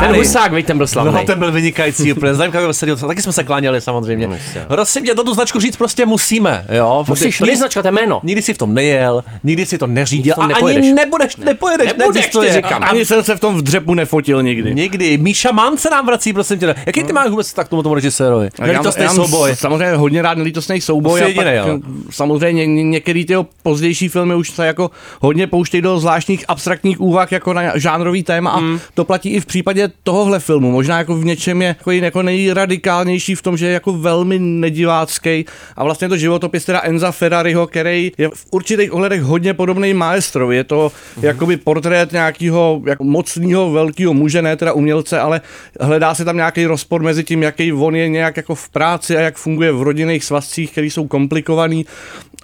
[0.00, 1.12] Ten husák, veď, ten byl slavný.
[1.14, 2.34] No, ten byl vynikající úplně.
[2.34, 2.96] Zajímavý seriál.
[2.98, 4.28] Taky jsme se kláněli samozřejmě.
[4.68, 6.66] Prosím tě, tu značku říct prostě musíme.
[6.72, 7.04] Jo?
[7.08, 8.20] Musíš, je značka, to je jméno.
[8.22, 12.62] Nikdy si v tom nejel, nikdy si to neřídil a ani nebudeš, nepojedeš, Nebudeš, neexistuje.
[12.62, 14.74] Ani jsem se v tom v dřepu nefotil nikdy.
[14.74, 15.18] Nikdy.
[15.18, 16.74] Míša Mann se nám vrací, prosím tě.
[16.86, 18.48] Jaký ty máš vůbec tak k tomu tomu režisérovi?
[18.60, 19.56] Nelítostný souboj.
[19.56, 21.11] Samozřejmě hodně rád nelítostný souboj.
[21.16, 25.80] Jsi a jedinej, pak, samozřejmě ně- některé ty pozdější filmy už se jako hodně pouštějí
[25.82, 28.78] do zvláštních abstraktních úvah jako na žánrový téma a Hmm.
[28.94, 30.70] to platí i v případě tohohle filmu.
[30.70, 35.44] Možná jako v něčem je jako, jako nejradikálnější v tom, že je jako velmi nedivácký
[35.76, 40.56] a vlastně to životopis teda Enza Ferrariho, který je v určitých ohledech hodně podobný maestrovi.
[40.56, 41.26] Je to Mhm.
[41.26, 45.40] jakoby portrét nějakého jako mocného velkého muže, ne teda umělce, ale
[45.80, 49.20] hledá se tam nějaký rozpor mezi tím, jaký on je nějak jako v práci a
[49.20, 51.84] jak funguje v rodinných svazcích, které jsou komplikovaný.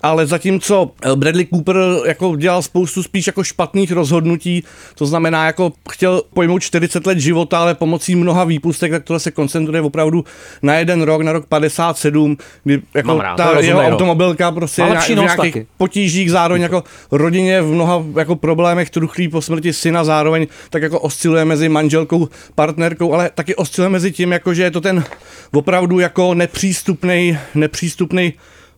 [0.02, 5.72] Ale zatímco eh, Bradley Cooper jako dělal spoustu spíš jako špatných rozhodnutí, to znamená jako
[5.90, 10.24] chtěl pojmout 40 let života, ale pomocí mnoha výpustek, tak tohle se koncentruje opravdu
[10.62, 13.92] na jeden rok, na rok 57, kdy jako Mám rád, ta jeho rok.
[13.92, 15.66] automobilka prostě lepší v nějakých taky.
[15.78, 21.00] potížích, zároveň jako rodině v mnoha jako problémech truchlí po smrti syna, zároveň tak jako
[21.00, 25.04] osciluje mezi manželkou, partnerkou, ale taky osciluje mezi tím, jako že je to ten
[25.52, 28.32] opravdu jako nepřístupný, nepřístupný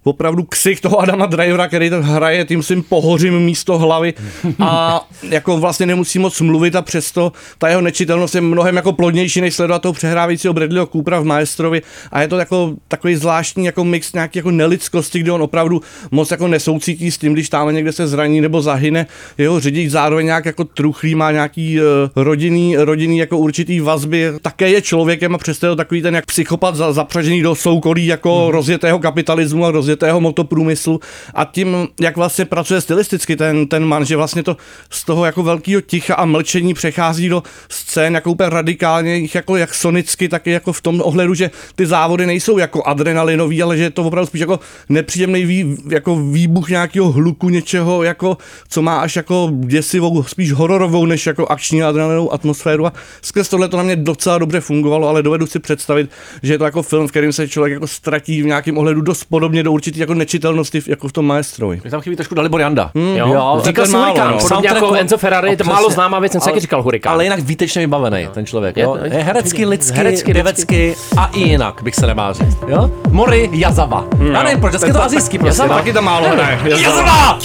[0.04, 4.14] opravdu ksich toho Adama Drivera, který to hraje tím svým pohořím místo hlavy
[4.58, 9.40] a jako vlastně nemusí moc mluvit a přesto ta jeho nečitelnost je mnohem jako plodnější,
[9.40, 11.82] než sledovat toho přehrávajícího Bradleyho Coopera v Maestrovi
[12.12, 16.30] a je to jako takový zvláštní jako mix nějaký jako nelidskosti, kdy on opravdu moc
[16.30, 19.06] jako nesoucítí s tím, když tam někde se zraní nebo zahyne.
[19.38, 21.84] Jeho řidič zároveň nějak jako truchlý, má nějaký uh,
[22.16, 26.26] rodinný, rodinný jako určitý vazby, také je člověkem a přesto je to takový ten jak
[26.26, 28.50] psychopat za, zapřažený do soukolí jako mm.
[28.50, 31.00] rozjetého kapitalismu a rozjetého motoprůmyslu
[31.34, 34.56] a tím, jak vlastně pracuje stylisticky ten, ten man, že vlastně to
[34.90, 39.74] z toho jako velkého ticha a mlčení přechází do scén jako úplně radikálně, jako jak
[39.74, 43.82] sonicky, tak i jako v tom ohledu, že ty závody nejsou jako adrenalinový, ale že
[43.82, 48.36] je to opravdu spíš jako nepříjemný vý, jako výbuch nějakého hluku, něčeho, jako,
[48.68, 52.86] co má až jako děsivou, spíš hororovou, než jako akční adrenalinovou atmosféru.
[52.86, 56.10] A skrz tohle to na mě docela dobře fungovalo, ale dovedu si představit,
[56.42, 59.24] že je to jako film, v kterém se člověk jako ztratí v nějakém ohledu dost
[59.24, 61.80] podobně do určitý jako nečitelnosti jako v tom maestrovi.
[61.82, 62.90] Mě tam chybí trošku Dalibor Janda.
[62.94, 66.40] Hmm, Jo, jo říkal jsem Hurikán, podobně jako Enzo Ferrari, to málo známá věc, jsem
[66.40, 67.12] se taky říkal Hurikán.
[67.12, 68.76] Ale jinak výtečně vybavený ten člověk.
[68.76, 68.98] Je- Jo?
[69.02, 72.56] Je, herecky, lidsky, herecky, pěvecky a i jinak bych se nemá říct.
[72.68, 72.90] Jo?
[73.10, 74.04] Mori Jazava.
[74.32, 75.62] Já nevím proč, je to azijský prostě.
[75.62, 75.74] Jazava.
[75.78, 76.58] Taky tam málo hraje.
[76.64, 77.38] Jazava!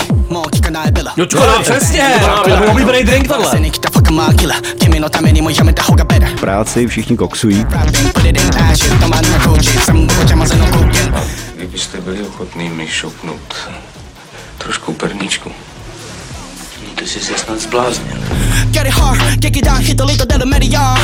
[1.17, 2.13] Jočko, no, přesně!
[2.43, 3.45] To je můj oblíbený drink tohle.
[6.37, 7.65] V práci všichni koksují.
[11.65, 13.56] Kdybyste byli ochotný mi šopnout
[14.58, 15.51] trošku perníčku.
[16.88, 18.17] No ty jsi se snad zbláznil.
[18.71, 20.95] Get it hard, kick it down, hit a little than the media.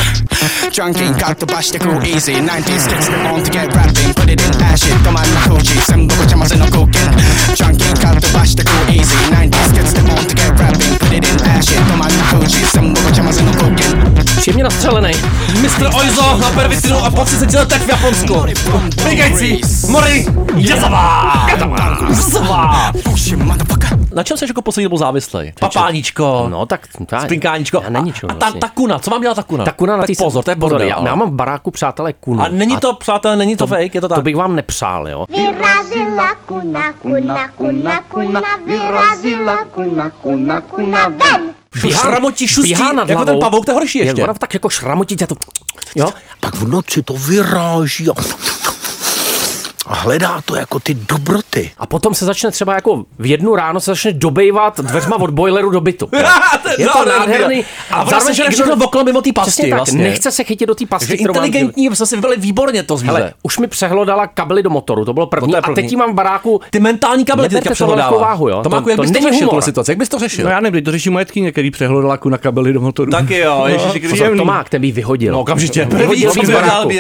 [0.75, 2.33] Drunk ain't got to bash the crew easy.
[2.33, 5.03] 90s kicks them on to get rapping, put it in ash it.
[5.03, 7.11] Come on, no Koji, some book chama no cooking.
[7.57, 9.17] Drunk ain't got to bash the crew easy.
[9.33, 11.81] 90s kicks them on to get rapping, put it in ash it.
[11.89, 13.95] Come on, no Koji, some book chama no cooking.
[14.37, 15.13] Příjemně nastřelený.
[15.61, 15.89] Mr.
[15.99, 18.45] Oizo na pervitinu a po 30 letech v Japonsku.
[19.03, 19.61] Vynikající.
[19.89, 21.33] Mori Jazava!
[22.09, 22.91] Jazava!
[24.15, 25.53] Na čem jsi jako poslední dobou závislej?
[25.59, 26.47] Papáníčko.
[26.49, 27.81] No tak, tak Spinkáníčko.
[27.83, 28.59] Já na ničem A ta, vlastně.
[28.59, 29.65] ta kuna, co mám dělat ta kuna?
[29.65, 30.87] Ta kuna na tak pozor, to je pozor, bordel.
[30.87, 32.41] já, já mám v baráku přátelé kunu.
[32.41, 34.15] A není to, přátelé, není to, fake, je to tak?
[34.15, 35.25] To bych vám nepřál, jo.
[35.29, 41.41] Vyrazila kuna, kuna, kuna, kuna, vyrazila kuna, kuna, kuna, ven!
[41.75, 44.23] Šramotí, šustí, běhá nad jako ten pavouk, to je horší Je, ještě.
[44.23, 45.35] Ona tak jako šramotí tě to...
[45.95, 46.13] Jo?
[46.39, 48.13] Pak v noci to vyráží a,
[49.91, 51.71] a hledá to jako ty dobroty.
[51.77, 55.69] A potom se začne třeba jako v jednu ráno se začne dobejvat dveřma od boileru
[55.69, 56.09] do bytu.
[56.77, 57.65] Je to nádherný.
[57.91, 60.03] A ona se žene všechno okolo mimo té pasti Přesně tak, vlastně.
[60.03, 63.13] nechce se chytit do té pasti, inteligentní, jsme si vybrali výborně to zvíře.
[63.13, 65.95] Hele, už mi přehlodala kabely do motoru, to bylo první, to je a teď první.
[65.95, 66.61] mám v baráku.
[66.69, 68.17] Ty mentální kabely ty teďka to na přehlodává.
[68.17, 68.63] váhu, jo.
[68.63, 70.45] To, Máku, jak to bys to řešil, situaci, jak bys to řešil?
[70.45, 73.11] No já nevím, to řeší moje tkyně, který přehledala kuna kabely do motoru.
[73.11, 74.37] Taky jo, ježiši, Pozor, příjemný.
[74.37, 75.33] to má, ten by vyhodil.
[75.33, 76.25] No okamžitě, první,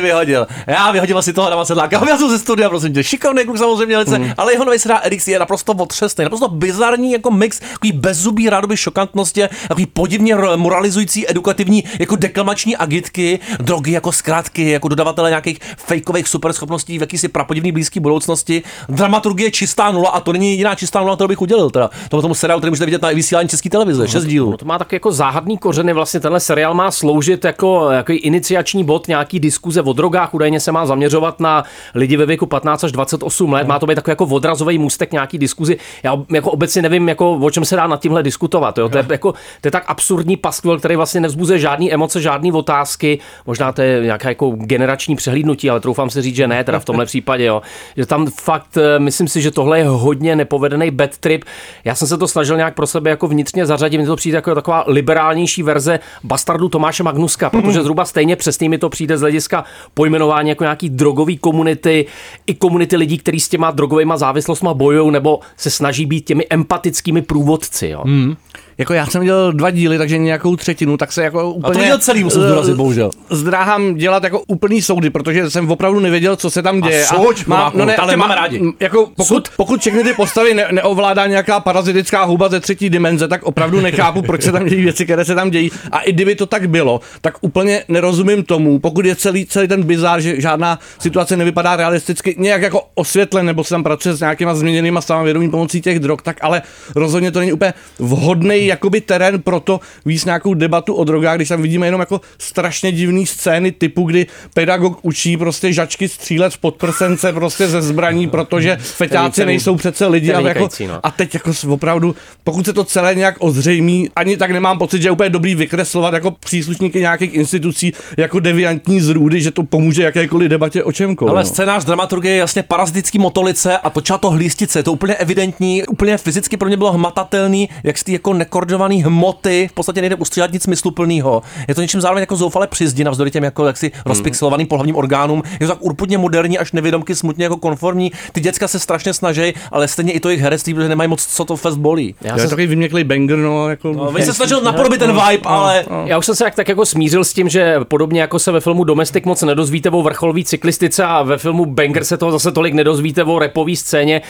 [0.01, 0.47] Vyhodil.
[0.67, 4.19] Já vyhodil si toho Adama Sedláka, já jsem ze studia, tě, šikovný kluk samozřejmě, velice,
[4.19, 4.31] Mm.
[4.37, 8.77] ale jeho nový seriál Erix je naprosto otřesný, naprosto bizarní jako mix, takový bezzubý rádoby
[8.77, 16.27] šokantnosti, takový podivně moralizující, edukativní, jako deklamační agitky, drogy jako zkrátky, jako dodavatele nějakých fejkových
[16.27, 21.15] superschopností v jakýsi prapodivný blízké budoucnosti, dramaturgie čistá nula a to není jediná čistá nula,
[21.15, 24.25] kterou bych udělil, teda tomu, tomu seriálu, který můžete vidět na vysílání české televize, šest
[24.25, 24.51] dílů.
[24.51, 28.83] No to má tak jako záhadný kořeny, vlastně tenhle seriál má sloužit jako, jako iniciační
[28.83, 31.63] bod nějaký diskuze o drogách, údajně se má zaměřovat na
[31.95, 35.37] lidi ve věku 15 až 28 let, má to být takový jako odrazový můstek nějaký
[35.37, 35.77] diskuzi.
[36.03, 38.77] Já jako obecně nevím, jako, o čem se dá nad tímhle diskutovat.
[38.77, 38.89] Jo?
[38.89, 43.19] To, je, jako, to je tak absurdní paskvil, který vlastně nevzbuzuje žádný emoce, žádný otázky.
[43.47, 46.85] Možná to je nějaké jako generační přehlídnutí, ale troufám se říct, že ne, teda v
[46.85, 47.45] tomhle případě.
[47.45, 47.61] Jo.
[47.97, 51.45] Že tam fakt, eh, myslím si, že tohle je hodně nepovedený bad trip.
[51.85, 54.55] Já jsem se to snažil nějak pro sebe jako vnitřně zařadit, mně to přijde jako
[54.55, 59.63] taková liberálnější verze bastardu Tomáše Magnuska, protože zhruba stejně přesně mi to přijde z hlediska
[59.93, 62.05] pojmenování jako nějaký drogový komunity,
[62.51, 67.21] i komunity lidí, kteří s těma drogovými závislostmi bojují nebo se snaží být těmi empatickými
[67.21, 67.87] průvodci.
[67.87, 68.01] Jo.
[68.05, 68.35] Hmm.
[68.81, 71.79] Jako já jsem dělal dva díly, takže nějakou třetinu, tak se jako úplně...
[71.79, 73.09] viděl celý, musím eh, zdůraznit, bohužel.
[73.29, 77.05] Zdráhám dělat jako úplný soudy, protože jsem opravdu nevěděl, co se tam děje.
[77.05, 78.61] souď, Nováku, ale máme rádi.
[78.79, 83.43] Jako pokud, pokud všechny ty postavy ne, neovládá nějaká parazitická huba ze třetí dimenze, tak
[83.43, 85.71] opravdu nechápu, proč se tam dějí věci, které se tam dějí.
[85.91, 89.83] A i kdyby to tak bylo, tak úplně nerozumím tomu, pokud je celý, celý ten
[89.83, 94.55] bizár, že žádná situace nevypadá realisticky, nějak jako osvětlen, nebo se tam pracuje s nějakýma
[94.55, 96.61] změněnýma samovědomí pomocí těch drog, tak ale
[96.95, 101.49] rozhodně to není úplně vhodný jakoby terén pro to víc nějakou debatu o drogách, když
[101.49, 106.57] tam vidíme jenom jako strašně divný scény typu, kdy pedagog učí prostě žačky střílet v
[106.57, 110.31] podprsence prostě ze zbraní, protože feťáci nejsou přece lidi.
[110.31, 110.99] ten A, jako, no.
[111.03, 115.07] a teď jako opravdu, pokud se to celé nějak ozřejmí, ani tak nemám pocit, že
[115.07, 120.49] je úplně dobrý vykreslovat jako příslušníky nějakých institucí jako deviantní zrůdy, že to pomůže jakékoliv
[120.49, 121.31] debatě o čemkoliv.
[121.31, 121.49] Ale no.
[121.49, 124.79] scénář dramaturgie je jasně parazitický motolice a točila to hlístice.
[124.79, 128.95] Je to úplně evidentní, úplně fyzicky pro mě bylo hmatatelný, jak z té jako nekoordinované
[128.95, 131.43] hmoty v podstatě nejde ustřídat nic smysluplného.
[131.67, 135.43] Je to něčím zároveň jako zoufale přizdi navzdory těm jako jaksi rozpixelovaným pohlavním orgánům.
[135.59, 138.11] Je to tak urputně moderní, až nevědomky smutně jako konformní.
[138.31, 141.45] Ty děcka se strašně snaží, ale stejně i to jejich herectví, protože nemají moc, co
[141.45, 142.15] to fest bolí.
[142.21, 143.93] Já je takový vyměklý banger, no, jako...
[143.93, 145.85] No, vy se snažil napodobit ten vibe, ale...
[146.05, 148.59] Já už jsem se jak tak jako smířil s tím, že podobně jako se ve
[148.59, 152.73] filmu Domestic moc nedozvíte o vrcholový cyklistice a ve filmu Banger se toho zase tolik
[152.73, 154.21] nedozvíte o repový scéně,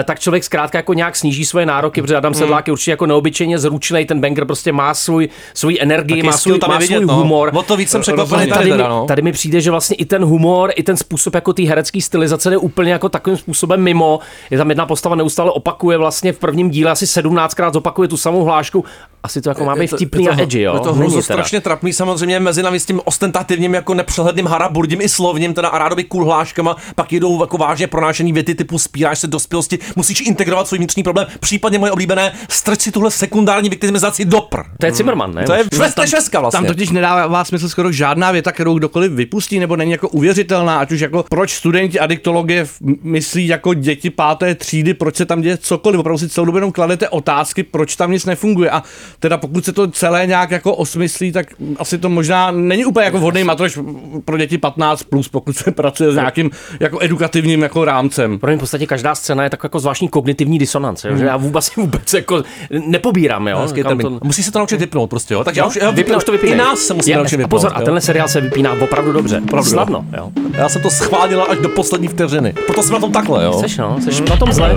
[0.00, 3.06] eh, tak člověk zkrátka jako nějak sníží svoje nároky, protože Adam Sedlák je určitě jako
[3.06, 6.96] neobyčejně zručný, ten Banger prostě má svůj, svůj energii, má svůj, tam je má vidět,
[6.96, 7.14] svůj no.
[7.14, 7.50] humor.
[7.54, 9.04] O to víc jsem překvapený tady tady, teda, no.
[9.06, 12.50] tady mi přijde, že vlastně i ten humor, i ten způsob jako té herecké stylizace
[12.50, 14.18] jde úplně jako takovým způsobem mimo.
[14.50, 18.44] Je tam jedna postava neustále opakuje vlastně v prvním díle asi 17krát zopakuje tu samou
[18.44, 18.84] hlášku.
[19.22, 20.74] Asi to jako má být vtipný a edgy, jo.
[20.74, 21.22] Je to teda.
[21.22, 25.78] strašně trapný, samozřejmě mezi námi s tím ostentativním jako nepřehledným haraburdím i slovním, teda a
[25.78, 30.68] rádoby cool hláškama, pak jedou jako vážně pronášený věty typu spíráš se dospělosti, musíš integrovat
[30.68, 34.60] svůj vnitřní problém, případně moje oblíbené, strč si tuhle sekundární viktimizaci do pr.
[34.80, 35.44] To je Zimmerman, ne?
[35.44, 36.58] To je švestka švestka vlastně.
[36.58, 40.92] Tam totiž nedává smysl skoro žádná věta, kterou kdokoliv vypustí, nebo není jako uvěřitelná, ať
[40.92, 42.66] už jako proč studenti adiktologie
[43.02, 46.72] myslí jako děti páté třídy, proč se tam děje cokoliv, opravdu si celou dobu jenom
[46.72, 48.70] kladete otázky, proč tam nic nefunguje.
[48.70, 48.82] A
[49.18, 51.46] teda pokud se to celé nějak jako osmyslí, tak
[51.78, 53.78] asi to možná není úplně jako vhodný matroš
[54.24, 58.38] pro děti 15 plus, pokud se pracuje s nějakým jako edukativním jako rámcem.
[58.38, 61.16] Pro mě v podstatě každá scéna je tak jako zvláštní kognitivní disonance, jo?
[61.16, 62.42] že já vůbec vůbec jako
[62.86, 63.58] nepobírám, jo.
[63.58, 64.20] Hezký Kam termín.
[64.22, 65.44] Musí se to naučit vypnout prostě, jo.
[65.44, 66.54] Takže já Jo, už, já, vypne, už to vypínej.
[66.54, 67.50] I nás se musí naučit a vypnout.
[67.50, 67.84] Pozor, a jo.
[67.84, 69.40] tenhle seriál se vypíná opravdu dobře.
[69.44, 69.72] Opravdu, jo.
[69.72, 70.30] Snadno, jo.
[70.52, 72.52] Já jsem to schválila až do poslední vteřiny.
[72.52, 73.60] Proto jsem na tom takhle, jo.
[73.60, 74.74] Seš no, seš na tom zle.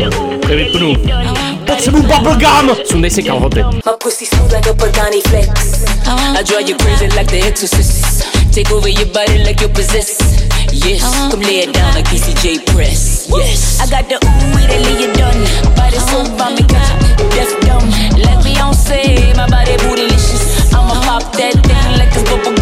[0.47, 0.95] Vypnu.
[1.65, 2.75] Potřebuji bubblegum!
[2.85, 3.61] Sundej si kalhoty.
[3.61, 3.91] A
[6.65, 6.77] you.
[8.57, 10.17] Take over your body like you possess.
[10.73, 13.29] Yes, come lay it down like PCJ Press.
[13.29, 15.45] Yes, I got the ooh that lay you done.
[15.75, 16.89] Body so bomb, me catch
[17.35, 18.16] deaf dumb.
[18.57, 20.73] Beyonce, my body bootylicious.
[20.73, 22.56] I'ma pop that thing like it's bubble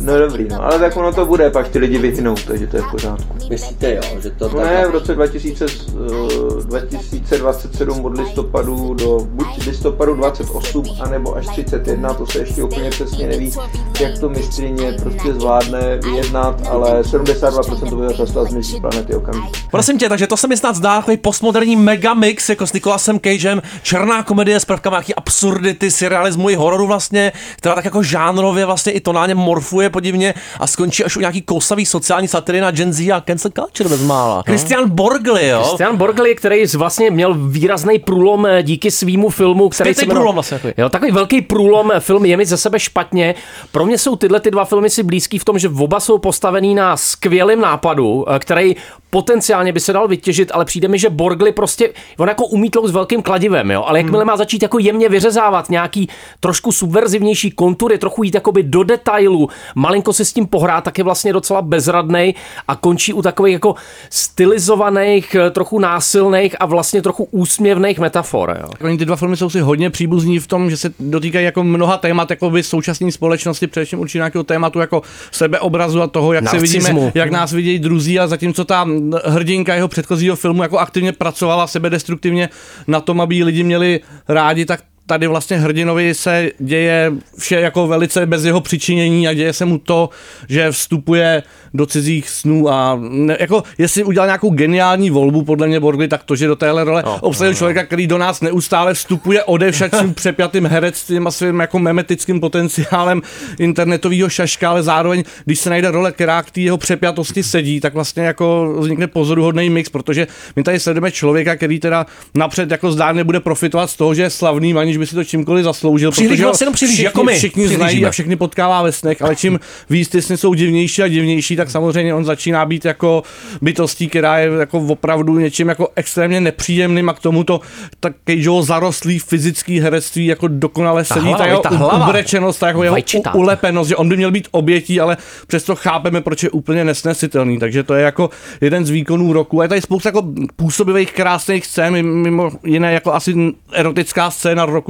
[0.00, 2.82] No dobrý, no, ale tak ono to bude, pak ty lidi vyhynou, takže to je
[2.82, 3.34] v pořádku.
[3.50, 9.66] Myslíte jo, že to No ne, v roce 2000, eh, 2027 od listopadu do buď
[9.66, 13.52] listopadu 28, anebo až 31, to se ještě úplně přesně neví,
[14.00, 19.60] jak to mistrině prostě zvládne vyjednat, ale 72% obyvatelstva zmizí z planety okamžitě.
[19.70, 23.62] Prosím tě, takže to se mi snad zdá takový postmoderní megamix jako s Nicolasem Cagem,
[23.82, 28.92] černá komedie s prvkama nějaký absurdity, surrealismu i hororu vlastně, která tak jako žánrově vlastně
[28.92, 33.12] i tonálně morfuje podivně a skončí až u nějaký kousavý sociální satiry na Gen Z
[33.12, 34.42] a cancel culture bezmála.
[34.46, 35.62] Christian Borgli, jo?
[35.62, 40.22] Christian Borgli, který vlastně měl výrazný průlom eh, díky svýmu filmu, který Zpětný se jmenoval-
[40.22, 40.80] průlom vlastně jako.
[40.80, 43.34] Jo, takový velký průlom, eh, film Je mi ze sebe špatně.
[43.72, 46.74] Pro mě jsou tyhle ty dva filmy si blízký v tom, že oba jsou postavený
[46.74, 48.76] na skvělém nápadu, eh, který
[49.16, 52.90] potenciálně by se dal vytěžit, ale přijde mi, že Borgli prostě, on jako umí s
[52.90, 56.08] velkým kladivem, jo, ale jakmile má začít jako jemně vyřezávat nějaký
[56.40, 61.04] trošku subverzivnější kontury, trochu jít jakoby do detailu, malinko se s tím pohrát, tak je
[61.04, 62.34] vlastně docela bezradnej
[62.68, 63.74] a končí u takových jako
[64.10, 68.68] stylizovaných, eh, trochu násilných a vlastně trochu úsměvných metafor, jo.
[68.84, 71.96] Oni ty dva filmy jsou si hodně příbuzní v tom, že se dotýkají jako mnoha
[71.96, 76.66] témat jako by současné společnosti, především určitě nějakého tématu jako sebeobrazu a toho, jak Narcismu.
[76.66, 78.84] se vidíme, jak nás vidějí druzí a zatímco ta
[79.24, 82.48] hrdinka jeho předchozího filmu jako aktivně pracovala sebedestruktivně
[82.86, 88.26] na tom, aby lidi měli rádi, tak tady vlastně hrdinovi se děje vše jako velice
[88.26, 90.10] bez jeho přičinění a děje se mu to,
[90.48, 91.42] že vstupuje
[91.74, 96.24] do cizích snů a ne, jako jestli udělal nějakou geniální volbu podle mě Borgli, tak
[96.24, 100.14] to, že do téhle role no, obsadil člověka, který do nás neustále vstupuje odevšať svým
[100.14, 103.22] přepjatým herectvím a svým jako memetickým potenciálem
[103.58, 107.94] internetového šaška, ale zároveň, když se najde role, která k té jeho přepjatosti sedí, tak
[107.94, 113.24] vlastně jako vznikne pozoruhodný mix, protože my tady sledujeme člověka, který teda napřed jako zdárně
[113.24, 116.10] bude profitovat z toho, že je slavný, aniž aniž by si to čímkoliv zasloužil.
[116.10, 117.34] Přihlíží protože jenom všichni, jako my.
[117.34, 121.08] Všichni znají a všechny potkává ve snech, ale čím víc ty sny jsou divnější a
[121.08, 123.22] divnější, tak samozřejmě on začíná být jako
[123.62, 127.60] bytostí, která je jako opravdu něčím jako extrémně nepříjemným a k tomuto
[128.00, 132.06] tak Cageovo zarostlý fyzický herectví jako dokonale Ta sedí, hlava, ta jeho ta hlava.
[132.08, 132.96] ubrečenost, ta jeho, jeho
[133.34, 137.58] ulepenost, že on by měl být obětí, ale přesto chápeme, proč je úplně nesnesitelný.
[137.58, 138.30] Takže to je jako
[138.60, 139.60] jeden z výkonů roku.
[139.60, 140.22] A je tady spousta jako
[140.56, 143.34] působivých krásných scén, mimo jiné jako asi
[143.72, 144.85] erotická scéna roku,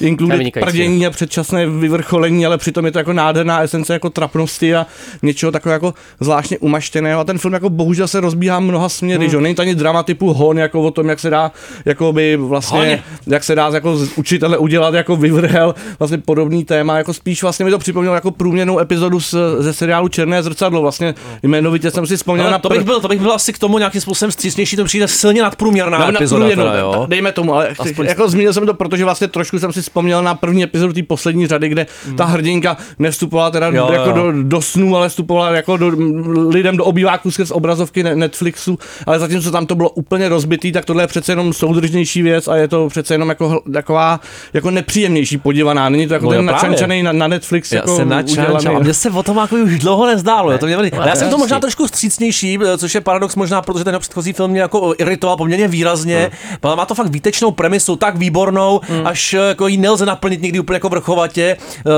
[0.00, 0.66] Inkluduje vynikající.
[0.70, 4.86] prdění a předčasné vyvrcholení, ale přitom je to jako nádherná esence jako trapnosti a
[5.22, 7.20] něčeho takového jako zvláštně umaštěného.
[7.20, 9.30] A ten film jako bohužel se rozbíhá mnoha směry, Hmm.
[9.30, 9.40] že jo?
[9.40, 11.52] Není to ani drama typu hon, jako o tom, jak se dá,
[11.84, 12.98] jako by vlastně, Hoň.
[13.26, 17.64] jak se dá jako z učitele udělat jako vyvrhel, vlastně podobný téma, jako spíš vlastně
[17.64, 22.16] mi to připomnělo jako průměrnou epizodu z, ze seriálu Černé zrcadlo, vlastně jmenovitě jsem si
[22.16, 24.84] vzpomněl na to bych, byl, to bych byl asi k tomu nějakým způsobem vstřícnější, to
[24.84, 26.38] přijde silně nadprůměrná na, epizoda.
[26.38, 27.06] na průměrnou, teda, jo?
[27.08, 28.06] Dejme tomu, ale Aspoň...
[28.06, 31.46] jako zmínil jsem to, protože vlastně trošku jsem si vzpomněl na první epizodu té poslední
[31.46, 33.76] řady, kde ta hrdinka nevstupovala teda Hmm.
[33.76, 34.14] Jo, jako jo.
[34.32, 35.92] Do, do snů, ale vstupovala jako do,
[36.48, 40.84] lidem do obýváků skrz obrazovky ne- Netflixu, ale zatímco tam to bylo úplně rozbitý, tak
[40.84, 44.20] tohle je přece jenom soudržnější věc a je to přece jenom jako taková
[44.52, 45.88] jako nepříjemnější podívaná.
[45.88, 47.96] Není to jako No ten načančaný na, na Netflix Já jako
[48.32, 48.76] udělaný.
[48.76, 50.52] A mně se o tom jako už dlouho nezdálo.
[50.52, 53.84] jo, To mě, já jsem to možná trošku střícnější, eh, což je paradox možná, protože
[53.84, 56.30] ten předchozí film mě jako iritoval poměrně výrazně.
[56.62, 60.60] Ale má to fakt výtečnou premisu, tak výbornou, až eh, jako ji nelze naplnit někdy
[60.60, 61.56] úplně jako vrchovatě.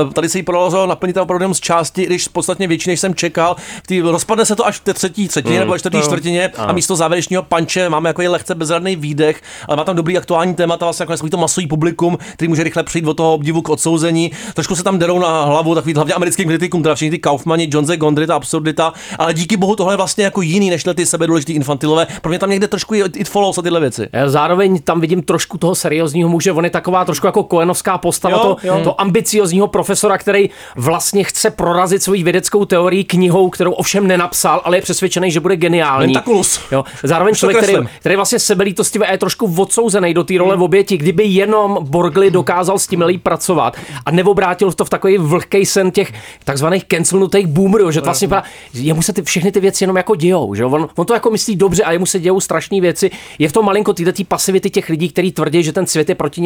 [0.09, 3.15] Eh, Tady se jí podařilo naplnit opravdu jenom z části, když podstatně větší, než jsem
[3.15, 3.55] čekal.
[3.87, 5.59] Tý, rozpadne se to až v té třetí třetině Mm.
[5.59, 6.03] nebo čtvrtý No.
[6.03, 10.55] čtvrtině a místo závěrečného panče máme jako lehce bezradný výdech, ale má tam dobrý aktuální
[10.55, 13.69] témata, vlastně jako takový to masový publikum, který může rychle přijít od toho obdivu k
[13.69, 14.31] odsouzení.
[14.53, 17.97] Trošku se tam derou na hlavu takový hlavně americkým kritikům, teda všichni ty Kaufmani, Johnse,
[17.97, 21.53] Gondry, ta absurdita, ale díky bohu tohle je vlastně jako jiný než ty sebe důležitý
[21.53, 22.07] infantilové.
[22.21, 24.07] Pro mě tam někde trošku je it follows a tyhle věci.
[24.13, 28.37] Já Zároveň tam vidím trošku toho seriózního muže, on je taková trošku jako koenovská postava,
[28.37, 28.81] Jo, to, jo.
[28.83, 34.77] to ambiciozního profesora, který vlastně chce prorazit svoji vědeckou teorii knihou, kterou ovšem nenapsal, ale
[34.77, 36.13] je přesvědčený, že bude geniální.
[36.13, 36.59] Mentaculus.
[36.71, 36.83] Jo.
[37.03, 40.97] Zároveň člověk, který, který vlastně sebelítostivě a je trošku odsouzený do té role v oběti,
[40.97, 46.13] kdyby jenom Borgli dokázal s tím pracovat a neobrátil to v takový vlhký sen těch
[46.43, 48.43] takzvaných cancelnutých boomerů, že to vlastně vypadá,
[48.73, 51.55] jemu se ty, všechny ty věci jenom jako dějou, že on, on, to jako myslí
[51.55, 53.11] dobře a jemu se dějou strašné věci.
[53.39, 56.41] Je v tom malinko tyhle pasivity těch lidí, kteří tvrdí, že ten svět je proti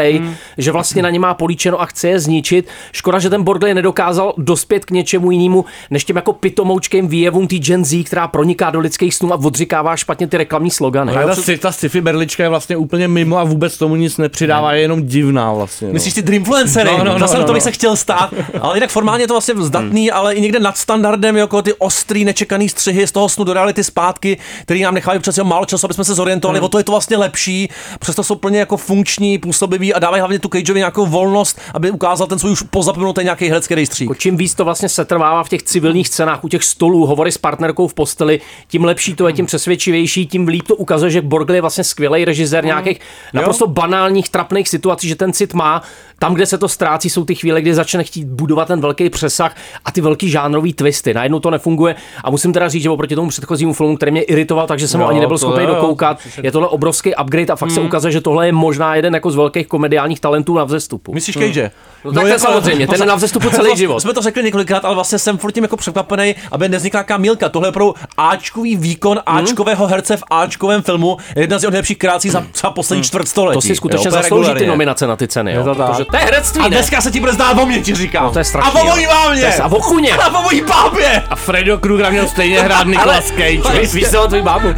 [0.00, 2.68] nim zaujatý, že vlastně na ně má políčeno a chce je zničit.
[2.92, 7.56] Škoda, že ten Borgli nedokázal dospět k něčemu jinému, než těm jako pitomoučkým výjevům té
[7.56, 11.12] Gen Z, která proniká do lidských snů a odřikává špatně ty reklamní slogany.
[11.12, 14.80] A ta, ta sci-fi berlička je vlastně úplně mimo a vůbec tomu nic nepřidává, je
[14.80, 15.88] jenom divná vlastně.
[15.88, 15.92] No.
[15.92, 16.90] Myslíš ty Dreamfluencery?
[16.98, 17.64] No, no, no, Zase no, to bych no.
[17.64, 18.34] se chtěl stát.
[18.60, 22.24] Ale jinak formálně je to vlastně zdatný, ale i někde nad standardem, jako ty ostrý,
[22.24, 25.94] nečekaný střihy z toho snu do reality zpátky, který nám nechávají přece málo času, aby
[25.94, 26.58] jsme se zorientovali.
[26.58, 26.64] Hmm.
[26.64, 27.68] O to je to vlastně lepší.
[27.98, 32.26] Přesto jsou plně jako funkční, působivý a dávají hlavně tu Cageovi nějakou volnost, aby ukázal
[32.26, 34.08] ten svůj už pozapomenutý nějaký herecký rejstřík.
[34.08, 37.38] Jako čím víc to vlastně setrvává v těch civilních scénách, u těch stolů, hovory s
[37.38, 41.56] partnerkou v posteli, tím lepší to je, tím přesvědčivější, tím líp to ukazuje, že Borgli
[41.56, 43.00] je vlastně skvělý režisér nějakých
[43.32, 45.82] naprosto banálních, trapných situací, že ten cit má.
[46.22, 49.56] Tam, kde se to ztrácí, jsou ty chvíle, kdy začne chtít budovat ten velký přesah
[49.84, 51.14] a ty velký žánrový twisty.
[51.14, 51.94] Najednou to nefunguje
[52.24, 55.06] a musím teda říct, že oproti tomu předchozímu filmu, který mě iritoval, takže jsem ho
[55.06, 57.86] Jo, ani nebyl schopný dokoukat, je tohle obrovský upgrade a fakt se Mm.
[57.86, 61.14] ukazuje, že tohle je možná jeden jako z velkých komediálních talentů na vzestupu.
[61.14, 61.70] Myslíš Cage?
[62.04, 64.00] No, tak to samozřejmě, ten je na vzestupu celý život.
[64.00, 67.48] Jsme to řekli několikrát, ale vlastně jsem furt tím jako překvapený, aby nevznikla nějaká mílka.
[67.48, 71.16] Tohle je pro Ačkový výkon Ačkového herce v Ačkovém filmu.
[71.36, 73.56] Jedna z jeho nejlepších kreací za, za poslední čtvrtstoletí.
[73.56, 75.50] To si skutečně zaslouží ty nominace na ty ceny.
[75.50, 75.64] Je Jo?
[75.64, 75.90] to tak.
[75.90, 76.70] Protože to je herectví, A ne?
[76.76, 78.24] dneska se ti bude zdát o mě, ti říkám.
[78.24, 79.40] No, to je strašný, A o mojí mámě.
[79.40, 80.12] To je- a o chuně.
[80.12, 81.22] A o mojí bábě.
[81.30, 83.80] A Fredo Kruger měl stejně hrát Nicolas Cage.
[83.80, 84.68] Víš, víš co, tvůj bábu.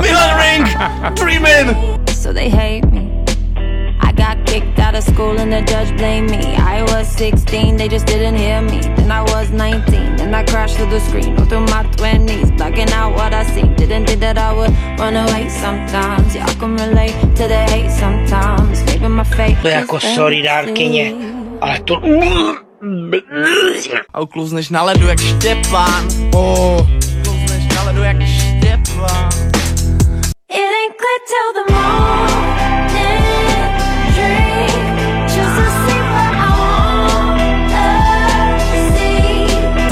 [0.00, 0.68] Milan Ring,
[1.14, 1.76] Dreamin'.
[2.22, 2.93] so they hate
[4.54, 6.54] kicked out of school and the judge blamed me.
[6.54, 8.78] I was 16, they just didn't hear me.
[8.96, 12.90] Then I was 19, then I crashed through the screen, all through my 20s, blocking
[12.92, 13.74] out what I seen.
[13.74, 16.34] Didn't think that I would run away sometimes.
[16.36, 18.84] Yeah, I can relate to the hate sometimes.
[18.86, 19.58] Maybe my fate.
[19.62, 21.12] To je jako sorry dárkyně,
[21.60, 22.00] ale to...
[24.14, 26.08] A uklouzneš na ledu jak Štěpán.
[26.34, 26.86] Oh.
[27.20, 29.30] Uklouzneš na ledu jak Štěpán.
[30.48, 32.63] It ain't clear till the morning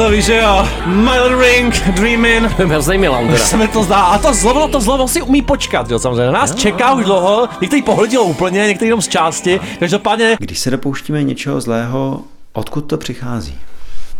[0.02, 0.68] To víš, že jo.
[0.86, 2.46] Milan Ring, Dreamin'.
[2.46, 3.38] Hrozný Milan teda.
[3.46, 3.96] se mi to zdá.
[3.96, 6.26] A to zlovo, to zlovo si umí počkat, jo, samozřejmě.
[6.26, 7.48] Na nás čeká už dlouho.
[7.60, 9.60] Některý pohledil úplně, některý jenom z části.
[9.78, 12.20] Každopádně Když se dopouštíme něčeho zlého,
[12.52, 13.58] odkud to přichází?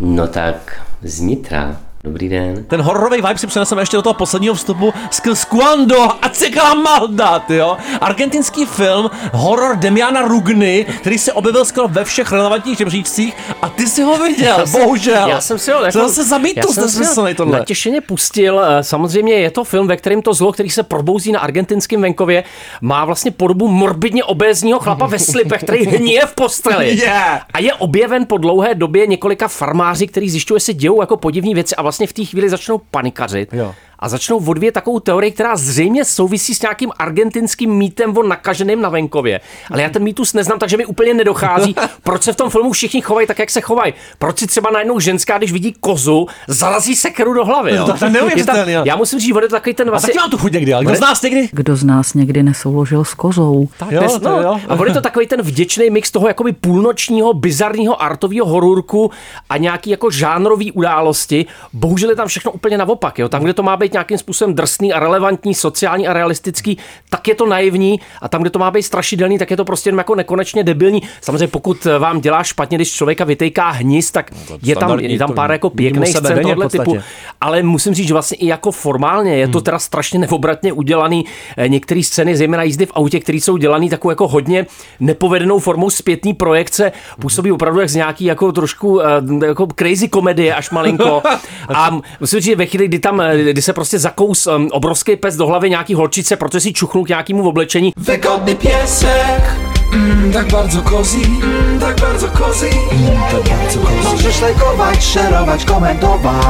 [0.01, 1.77] No tak znitra.
[2.05, 2.65] Dobrý den.
[2.65, 7.45] Ten hororový vibe si přeneseme ještě do toho posledního vstupu skrz Cuando a Cicla Malda,
[7.49, 7.77] jo.
[8.01, 13.87] Argentinský film, horor Demiana Rugny, který se objevil skoro ve všech relevantních žebříčcích a ty
[13.87, 15.29] si ho viděl, Já jsem- bohužel.
[15.29, 17.59] Já jsem si ho jako, To zase já zamítl, jsem si tohle.
[17.59, 18.61] Natěšeně pustil.
[18.65, 22.45] Eh, Samozřejmě je to film, ve kterém to zlo, který se probouzí na argentinském venkově,
[22.81, 26.97] má vlastně podobu morbidně obézního chlapa ve slipech, který hníje v posteli.
[27.03, 27.43] Yeah.
[27.55, 31.77] A je objeven po dlouhé době několika farmáři, kteří zjišťuje, se dějou jako podivní věci
[31.77, 33.53] a vlastně v té chvíli začnou panikařit.
[33.53, 33.75] Jo.
[34.03, 38.89] A začnou odvíjet takovou teorii, která zřejmě souvisí s nějakým argentinským mýtem o nakaženém na
[38.89, 39.41] venkově.
[39.71, 43.01] Ale já ten mýtus neznám, takže mi úplně nedochází, proč se v tom filmu všichni
[43.01, 43.95] chovají tak, jak se chovají.
[44.19, 47.75] Proč si třeba najednou ženská, když vidí kozu, zarazí sekeru do hlavy.
[47.75, 47.85] Jo?
[47.87, 48.83] To- to jo.
[48.85, 50.09] já musím říct, je to takový ten A vlastně...
[50.09, 51.49] taky mám tu chuť někdy, ale kdo z nás někdy?
[51.53, 53.69] Kdo z nás někdy nesouložil s kozou?
[53.79, 54.61] Tak, jo, no, jo.
[54.69, 59.11] A je to takový ten vděčný mix toho jakoby půlnočního, bizarního artového hororku
[59.51, 61.47] a nějaký jako žánrový události.
[61.73, 63.19] Bohužel je tam všechno úplně naopak.
[63.19, 63.29] Jo?
[63.29, 66.79] Tam, kde to má být nějakým způsobem drsný a relevantní, sociální a realistický,
[67.11, 69.89] tak je to naivní a tam, kde to má být strašidelný, tak je to prostě
[69.89, 71.03] jenom jako nekonečně debilní.
[71.21, 74.31] Samozřejmě, pokud vám dělá špatně, když člověka vytejká hnis, tak
[74.63, 76.97] je tam, je tam pár jako pěkných scén tohle typu.
[77.41, 79.65] Ale musím říct, že vlastně i jako formálně je to Hmm.
[79.65, 81.25] teda strašně neobratně udělaný.
[81.57, 84.67] Eh, Některé scény, zejména jízdy v autě, které jsou dělané takovou jako hodně
[85.01, 89.07] nepovedenou formou zpětný projekce, působí opravdu jak z nějaký jako trošku eh,
[89.47, 91.23] jako crazy komedie až malinko.
[91.75, 91.91] A
[92.21, 95.37] musím říct, že ve chvíli, kdy tam, eh, kdy se prostě zakous um, obrovský pes
[95.37, 99.57] do hlavy nějaký holčice, protože si čuchnul k nějakému oblečení, Wygodny piesek,
[99.93, 104.09] mm, tak bardzo cozy, mm, tak bardzo cozy, mm, tak bardzo cozy.
[104.13, 106.43] Możesz lajkować, szerować, komentować.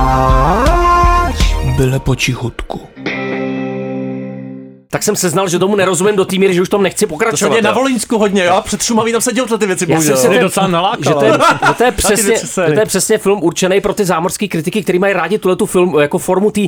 [1.76, 2.91] Byle po cichutku.
[4.92, 7.06] Tak jsem seznal, že tomu nerozumím do té míry, že už tom nechci To se
[7.06, 7.48] pokračovat.
[7.52, 7.74] děje na jo.
[7.74, 8.60] Volínsku hodně, jo?
[8.64, 10.16] Před Šumaví tam se dějou ty věci, Já bohužel.
[10.16, 10.50] jsem se jo.
[10.50, 11.32] ten- že to je,
[11.66, 12.36] že to je přesně,
[12.66, 15.66] že to je přesně film určený pro ty zámořské kritiky, který mají rádi tuhle tu
[15.66, 16.60] film jako formu té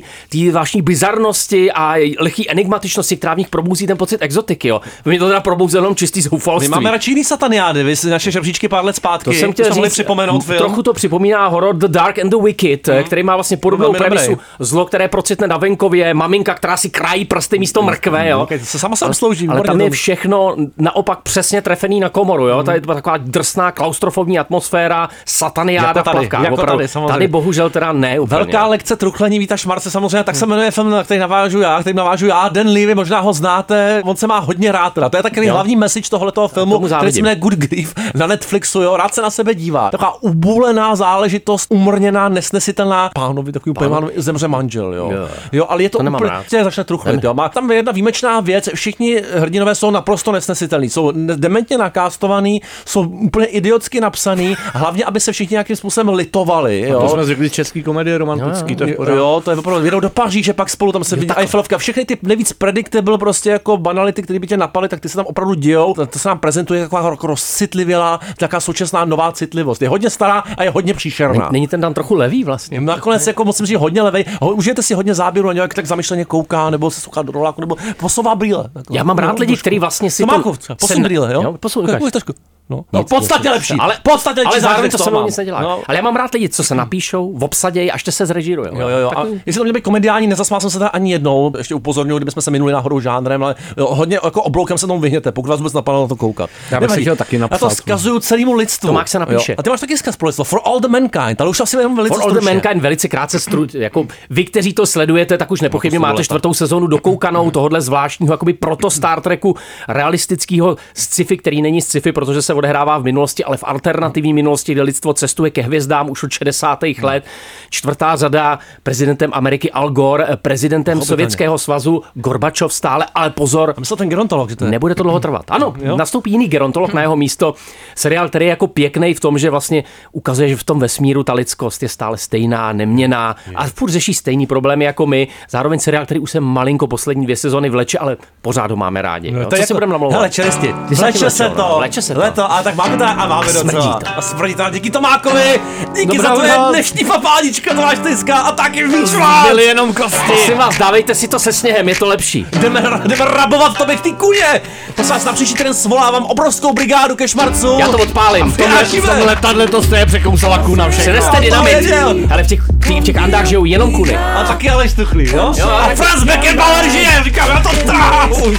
[0.53, 4.69] vášní bizarnosti a lehký enigmatičnosti, která v nich probouzí ten pocit exotiky.
[4.69, 4.81] Jo.
[5.05, 6.69] Mě to teda probouzelo jenom čistý My zoufalství.
[6.71, 9.25] máme radši jiný sataniády, vy si naše žebříčky pár let zpátky.
[9.25, 10.59] To jsem chtěl říct, připomenout film.
[10.59, 13.05] trochu to připomíná horor The Dark and the Wicked, mm.
[13.05, 14.39] který má vlastně podobnou premisu.
[14.59, 18.41] Zlo, které procitne na venkově, maminka, která si krájí prsty místo mrkve, jo.
[18.41, 19.49] Okay, to se sama sám Ale- slouží.
[19.49, 22.59] Ale tam je všechno naopak přesně trefený na komoru, jo.
[22.59, 22.65] Mm.
[22.65, 26.43] Tady je to taková drsná klaustrofobní atmosféra, sataniáda Jako v tady, plavkách.
[26.43, 26.77] jako opravdu.
[26.79, 27.13] tady, samozřejmě.
[27.13, 28.37] tady bohužel teda ne úplně.
[28.39, 31.97] Velká lekce truchlení Víta Šmarce samozřejmě, tak se jmenuje film, na který navážu já, který
[31.97, 32.49] navážu já.
[32.49, 34.95] Dan Levy, možná ho znáte, on se má hodně rád.
[34.95, 35.09] Teda.
[35.09, 35.55] To je takový Jo.
[35.55, 39.31] hlavní message tohoto filmu, který se jmenuje Good Grief na Netflixu, jo, rád se na
[39.31, 39.91] sebe dívá.
[39.91, 43.11] Taková ubulená záležitost, umrněná, nesnesitelná.
[43.15, 45.11] Pánovi takový úplně zemře manžel, jo.
[45.13, 45.29] Jo.
[45.53, 46.45] jo ale je to, To úplně, rád.
[46.65, 47.35] začne truchlit, jo.
[47.35, 53.47] Má tam jedna výjimečná věc, všichni hrdinové jsou naprosto nesnesitelní, jsou dementně nakástovaný, jsou úplně
[53.47, 57.01] idiotsky napsaný, hlavně, aby se všichni nějakým způsobem litovali, jo.
[57.01, 59.85] To jsme řekli český komedie romantický, to je v Jo, jo, to je opravdu.
[59.85, 61.79] Jedou do Paříže, pak spolu tam se vidí Eiffelovka.
[61.79, 65.27] Všechny ty nejvíc predictable prostě jako banality, které by tě napaly, tak ty se tam
[65.27, 65.95] opravdu dějou.
[65.95, 69.83] To, to se nám prezentuje jako taková jako rozcitlivělá, taková současná nová citlivost.
[69.83, 71.33] Je hodně stará a je hodně příšerná.
[71.39, 72.81] Není, není ten tam trochu levý vlastně?
[72.81, 74.25] Nakonec jako musím říct hodně levej.
[74.41, 77.61] Ho- Užijete si hodně záběru a nějak tak zamyšleně kouká, nebo se souká do roláku,
[77.61, 78.71] nebo posouvá brýle.
[78.91, 80.25] Já mám rád lidi, kteří vlastně si
[80.59, 81.43] třeba, posun brýle, jo?
[81.43, 82.33] jo posun, trošku.
[82.71, 83.75] No, Nic, no, podstatně nic, lepší.
[83.79, 85.63] Ale, podstatně lepší ale zároveň to se mnou nic nedělá.
[85.63, 85.83] No.
[85.87, 88.71] Ale já mám rád lidi, co se napíšou, v obsadě a až se zrežíruje.
[88.75, 89.11] Jo, jo, jo.
[89.17, 91.53] A jestli to měl být komediální, nezasmál jsem se teda ani jednou.
[91.59, 95.33] Ještě upozorňuji, kdybychom se minuli náhodou žánrem, ale jo, hodně jako obloukem se tomu vyhněte,
[95.33, 96.51] pokud vás vůbec napadlo na to koukat.
[96.71, 97.19] Já bych Nevadí.
[97.19, 97.59] taky Já napsat.
[97.59, 98.87] to vzkazuju celému lidstvu.
[98.87, 99.53] Tomák se napíše.
[99.53, 99.57] Jo.
[99.59, 100.45] A ty máš taky vzkaz pro lidstvo.
[100.45, 102.41] For all the mankind, ale už asi jenom velice For all the.
[102.41, 106.87] Mankind velice krátce stru, jako vy, kteří to sledujete, tak už nepochybně máte čtvrtou sezónu
[106.87, 109.57] dokoukanou tohohle zvláštního jakoby proto Star Treku
[109.89, 114.83] realistického sci-fi, který není sci-fi, protože se odehrává v minulosti, ale v alternativní minulosti, kde
[114.83, 116.79] lidstvo cestuje ke hvězdám už od 60.
[117.03, 117.25] let.
[117.71, 121.07] Čtvrtá řada prezidentem Ameriky Al Gore, prezidentem Pochopitelně.
[121.07, 124.71] Sovětského svazu Gorbačov stále, ale pozor, Myslel ten gerontolog, že to je.
[124.71, 125.45] Nebude to dlouho trvat.
[125.49, 125.97] Ano, Jo.
[125.97, 127.55] nastoupí jiný gerontolog na jeho místo.
[127.95, 131.33] Seriál, který je jako pěkný v tom, že vlastně ukazuje, že v tom vesmíru ta
[131.35, 135.29] lidskost je stále stejná, neměná a furt řeší stejný problémy jako my.
[135.51, 139.31] Zároveň seriál, který už se malinko poslední dvě sezony vleče, ale pořád ho máme rádi.
[139.31, 139.45] No, jo.
[139.45, 140.17] to Co je si jako, budeme namlouvat?
[140.17, 142.21] Hele, se taky vleče se to, Vleče se to.
[142.21, 144.01] leto, a tak máme to a máme Smrdí docela.
[144.01, 144.07] to.
[144.17, 144.65] A smrdí to.
[144.71, 145.61] Díky Tomákovi,
[145.95, 149.17] díky Dobrá za tvoje dnešní papánička, to máš tyska a taky víc
[149.49, 150.19] Byly jenom kosti.
[150.27, 152.47] Prosím vás, dávejte si to se sněhem, je to lepší.
[152.51, 154.61] Jdeme, jdeme rabovat to bych ty kuně.
[154.95, 157.77] Prosím vás, na příští týden svolávám obrovskou brigádu ke šmarcu.
[157.81, 158.53] Já to odpálím.
[158.53, 161.13] V tomhle, v tomhle letadle to jste překousala kuna všechno.
[161.13, 161.93] Přeneste dynamit.
[162.31, 164.17] Ale v těch, v těch andách žijou jenom kuny.
[164.17, 165.53] A taky ale štuchlí, jo?
[165.57, 168.53] Jo, a Franz Beckenbauer žije, říkám, já to trávu.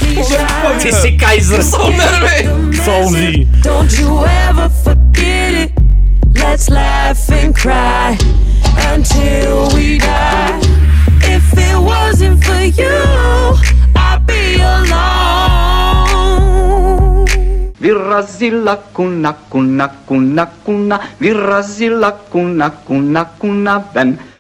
[0.81, 1.63] Ty jsi Kaiser.
[1.63, 2.49] Jsou nervy.
[2.85, 3.47] Souzí.
[3.75, 5.71] Don't you ever forget it.
[6.41, 8.15] Let's laugh and cry.
[8.93, 10.59] until we die.
[11.35, 12.97] If it wasn't for you,
[13.95, 16.15] I'd be alone.
[17.81, 24.17] Vyrazila kuna, kuna, kuna, kuna, vyrazila kuna, kuna, kuna ven.